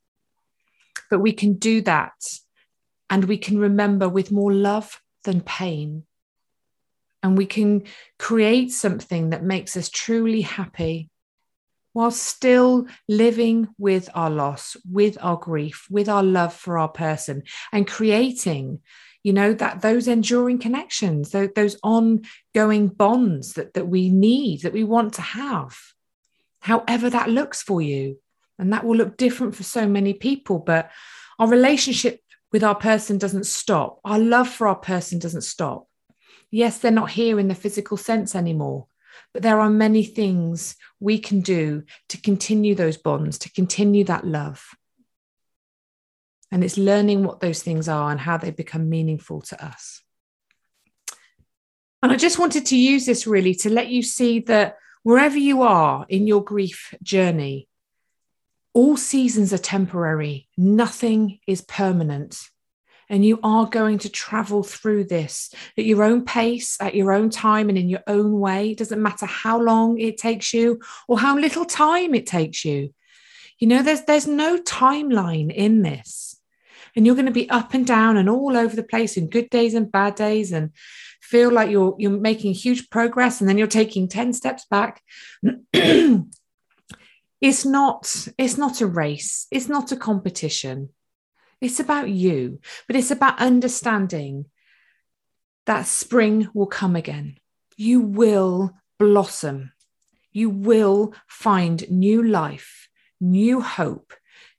But 1.10 1.18
we 1.18 1.32
can 1.32 1.54
do 1.54 1.80
that 1.80 2.14
and 3.10 3.24
we 3.24 3.38
can 3.38 3.58
remember 3.58 4.08
with 4.08 4.30
more 4.30 4.52
love 4.52 5.02
than 5.24 5.40
pain. 5.40 6.04
And 7.24 7.36
we 7.36 7.46
can 7.46 7.88
create 8.20 8.70
something 8.70 9.30
that 9.30 9.42
makes 9.42 9.76
us 9.76 9.88
truly 9.88 10.42
happy 10.42 11.10
while 11.96 12.10
still 12.10 12.86
living 13.08 13.66
with 13.78 14.10
our 14.14 14.28
loss, 14.28 14.76
with 14.84 15.16
our 15.22 15.38
grief, 15.38 15.86
with 15.88 16.10
our 16.10 16.22
love 16.22 16.52
for 16.52 16.76
our 16.76 16.90
person, 16.90 17.42
and 17.72 17.86
creating, 17.86 18.80
you 19.22 19.32
know, 19.32 19.54
that 19.54 19.80
those 19.80 20.06
enduring 20.06 20.58
connections, 20.58 21.30
those, 21.30 21.78
ongoing 21.82 22.88
bonds 22.88 23.54
that, 23.54 23.72
that 23.72 23.88
we 23.88 24.10
need, 24.10 24.60
that 24.60 24.74
we 24.74 24.84
want 24.84 25.14
to 25.14 25.22
have, 25.22 25.74
however 26.60 27.08
that 27.08 27.30
looks 27.30 27.62
for 27.62 27.80
you. 27.80 28.18
And 28.58 28.74
that 28.74 28.84
will 28.84 28.96
look 28.98 29.16
different 29.16 29.54
for 29.54 29.62
so 29.62 29.88
many 29.88 30.12
people, 30.12 30.58
but 30.58 30.90
our 31.38 31.48
relationship 31.48 32.20
with 32.52 32.62
our 32.62 32.74
person 32.74 33.16
doesn't 33.16 33.46
stop. 33.46 34.00
Our 34.04 34.18
love 34.18 34.50
for 34.50 34.68
our 34.68 34.76
person 34.76 35.18
doesn't 35.18 35.44
stop. 35.44 35.88
Yes, 36.50 36.76
they're 36.78 36.90
not 36.90 37.12
here 37.12 37.40
in 37.40 37.48
the 37.48 37.54
physical 37.54 37.96
sense 37.96 38.34
anymore, 38.34 38.86
but 39.32 39.42
there 39.42 39.60
are 39.60 39.70
many 39.70 40.04
things 40.04 40.76
we 41.00 41.18
can 41.18 41.40
do 41.40 41.84
to 42.08 42.20
continue 42.20 42.74
those 42.74 42.96
bonds, 42.96 43.38
to 43.38 43.52
continue 43.52 44.04
that 44.04 44.26
love. 44.26 44.64
And 46.50 46.62
it's 46.62 46.78
learning 46.78 47.24
what 47.24 47.40
those 47.40 47.62
things 47.62 47.88
are 47.88 48.10
and 48.10 48.20
how 48.20 48.36
they 48.36 48.50
become 48.50 48.88
meaningful 48.88 49.40
to 49.42 49.64
us. 49.64 50.02
And 52.02 52.12
I 52.12 52.16
just 52.16 52.38
wanted 52.38 52.66
to 52.66 52.76
use 52.76 53.06
this 53.06 53.26
really 53.26 53.54
to 53.56 53.70
let 53.70 53.88
you 53.88 54.02
see 54.02 54.40
that 54.40 54.76
wherever 55.02 55.38
you 55.38 55.62
are 55.62 56.06
in 56.08 56.26
your 56.26 56.42
grief 56.42 56.94
journey, 57.02 57.68
all 58.74 58.96
seasons 58.96 59.52
are 59.52 59.58
temporary, 59.58 60.48
nothing 60.56 61.40
is 61.46 61.62
permanent. 61.62 62.38
And 63.08 63.24
you 63.24 63.38
are 63.42 63.66
going 63.66 63.98
to 63.98 64.08
travel 64.08 64.62
through 64.62 65.04
this 65.04 65.54
at 65.78 65.84
your 65.84 66.02
own 66.02 66.24
pace, 66.24 66.76
at 66.80 66.94
your 66.94 67.12
own 67.12 67.30
time, 67.30 67.68
and 67.68 67.78
in 67.78 67.88
your 67.88 68.02
own 68.06 68.40
way. 68.40 68.70
It 68.70 68.78
doesn't 68.78 69.02
matter 69.02 69.26
how 69.26 69.60
long 69.60 69.98
it 69.98 70.18
takes 70.18 70.52
you 70.52 70.80
or 71.06 71.18
how 71.18 71.38
little 71.38 71.64
time 71.64 72.14
it 72.14 72.26
takes 72.26 72.64
you. 72.64 72.92
You 73.58 73.68
know, 73.68 73.82
there's, 73.82 74.02
there's 74.02 74.26
no 74.26 74.58
timeline 74.58 75.52
in 75.52 75.82
this. 75.82 76.40
And 76.94 77.06
you're 77.06 77.14
going 77.14 77.26
to 77.26 77.32
be 77.32 77.48
up 77.50 77.74
and 77.74 77.86
down 77.86 78.16
and 78.16 78.28
all 78.28 78.56
over 78.56 78.74
the 78.74 78.82
place 78.82 79.16
in 79.16 79.28
good 79.28 79.50
days 79.50 79.74
and 79.74 79.92
bad 79.92 80.14
days 80.14 80.50
and 80.50 80.72
feel 81.26 81.50
like 81.50 81.70
you're 81.70 81.94
you're 81.98 82.10
making 82.10 82.54
huge 82.54 82.88
progress 82.88 83.40
and 83.40 83.48
then 83.48 83.58
you're 83.58 83.66
taking 83.66 84.08
10 84.08 84.32
steps 84.32 84.64
back 84.70 85.02
it's 85.72 87.64
not 87.64 88.28
it's 88.38 88.56
not 88.56 88.80
a 88.80 88.86
race 88.86 89.48
it's 89.50 89.68
not 89.68 89.90
a 89.90 89.96
competition 89.96 90.90
it's 91.60 91.80
about 91.80 92.08
you 92.08 92.60
but 92.86 92.96
it's 92.96 93.10
about 93.10 93.38
understanding 93.40 94.46
that 95.66 95.86
spring 95.86 96.48
will 96.54 96.66
come 96.66 96.94
again. 96.94 97.38
You 97.76 98.00
will 98.00 98.72
blossom. 99.00 99.72
You 100.32 100.48
will 100.48 101.12
find 101.26 101.88
new 101.90 102.22
life 102.22 102.88
new 103.20 103.60
hope 103.60 104.12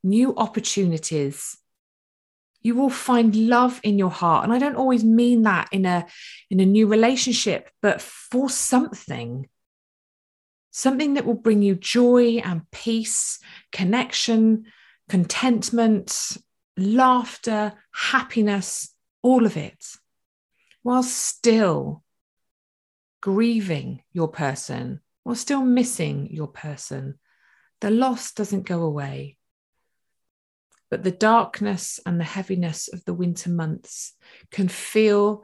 new 0.04 0.34
opportunities. 0.36 1.58
You 2.62 2.76
will 2.76 2.90
find 2.90 3.36
love 3.36 3.80
in 3.84 3.98
your 3.98 4.10
heart. 4.10 4.44
And 4.44 4.54
i 4.54 4.60
don't 4.60 4.76
always 4.76 5.04
mean 5.04 5.44
that 5.44 5.70
in 5.72 5.86
a 5.86 6.06
in 6.50 6.60
a 6.60 6.66
new 6.66 6.88
relationship 6.88 7.70
but 7.82 8.02
for 8.02 8.50
something 8.50 9.48
something 10.72 11.16
that 11.16 11.26
will 11.26 11.34
bring 11.34 11.64
you 11.64 11.74
joy 11.74 12.40
and 12.44 12.70
peace, 12.72 13.40
connection, 13.72 14.66
contentment, 15.10 16.38
laughter, 16.78 17.74
happiness, 17.92 18.94
all 19.22 19.46
of 19.46 19.58
it, 19.58 19.84
while 20.84 21.04
still 21.04 22.04
grieving 23.22 24.02
your 24.14 24.28
person, 24.28 25.02
while 25.24 25.36
still 25.36 25.62
missing 25.62 26.30
your 26.32 26.48
person. 26.48 27.16
The 27.82 27.90
loss 27.90 28.32
doesn't 28.32 28.66
go 28.66 28.84
away. 28.84 29.38
But 30.90 31.04
the 31.04 31.12
darkness 31.12 32.00
and 32.06 32.20
the 32.20 32.24
heaviness 32.24 32.88
of 32.88 33.04
the 33.04 33.14
winter 33.14 33.50
months 33.50 34.14
can 34.52 34.70
feel 34.70 35.44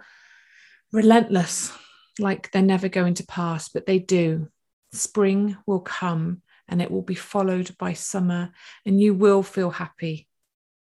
relentless, 0.94 1.74
like 2.20 2.52
they're 2.52 2.62
never 2.62 2.88
going 2.88 3.16
to 3.16 3.26
pass, 3.26 3.68
but 3.68 3.86
they 3.86 4.00
do. 4.00 4.48
Spring 4.94 5.58
will 5.66 5.82
come 5.82 6.44
and 6.70 6.82
it 6.82 6.90
will 6.90 7.02
be 7.02 7.16
followed 7.16 7.78
by 7.78 7.92
summer, 7.92 8.52
and 8.86 9.02
you 9.02 9.14
will 9.14 9.44
feel 9.44 9.70
happy. 9.70 10.30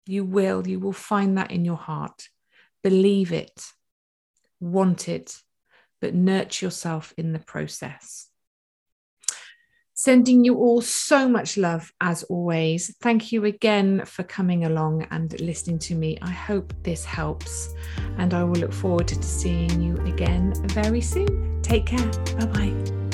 You 0.06 0.24
will, 0.24 0.68
you 0.68 0.80
will 0.80 0.94
find 0.94 1.38
that 1.38 1.52
in 1.52 1.66
your 1.66 1.78
heart. 1.78 2.30
Believe 2.84 3.32
it, 3.32 3.66
want 4.60 5.10
it, 5.10 5.42
but 6.02 6.14
nurture 6.14 6.68
yourself 6.68 7.14
in 7.18 7.34
the 7.34 7.40
process. 7.40 8.28
Sending 9.98 10.44
you 10.44 10.56
all 10.56 10.82
so 10.82 11.30
much 11.30 11.56
love 11.56 11.92
as 12.02 12.24
always. 12.24 12.94
Thank 13.02 13.32
you 13.32 13.46
again 13.46 14.04
for 14.06 14.24
coming 14.24 14.66
along 14.66 15.08
and 15.10 15.40
listening 15.40 15.80
to 15.80 15.96
me. 15.96 16.18
I 16.22 16.32
hope 16.32 16.74
this 16.84 17.06
helps, 17.06 17.74
and 18.18 18.34
I 18.34 18.44
will 18.44 18.60
look 18.60 18.74
forward 18.74 19.08
to 19.08 19.24
seeing 19.24 19.82
you 19.82 19.96
again 20.06 20.54
very 20.68 21.02
soon. 21.02 21.62
Take 21.62 21.86
care. 21.86 22.12
Bye 22.38 22.46
bye. 22.48 23.05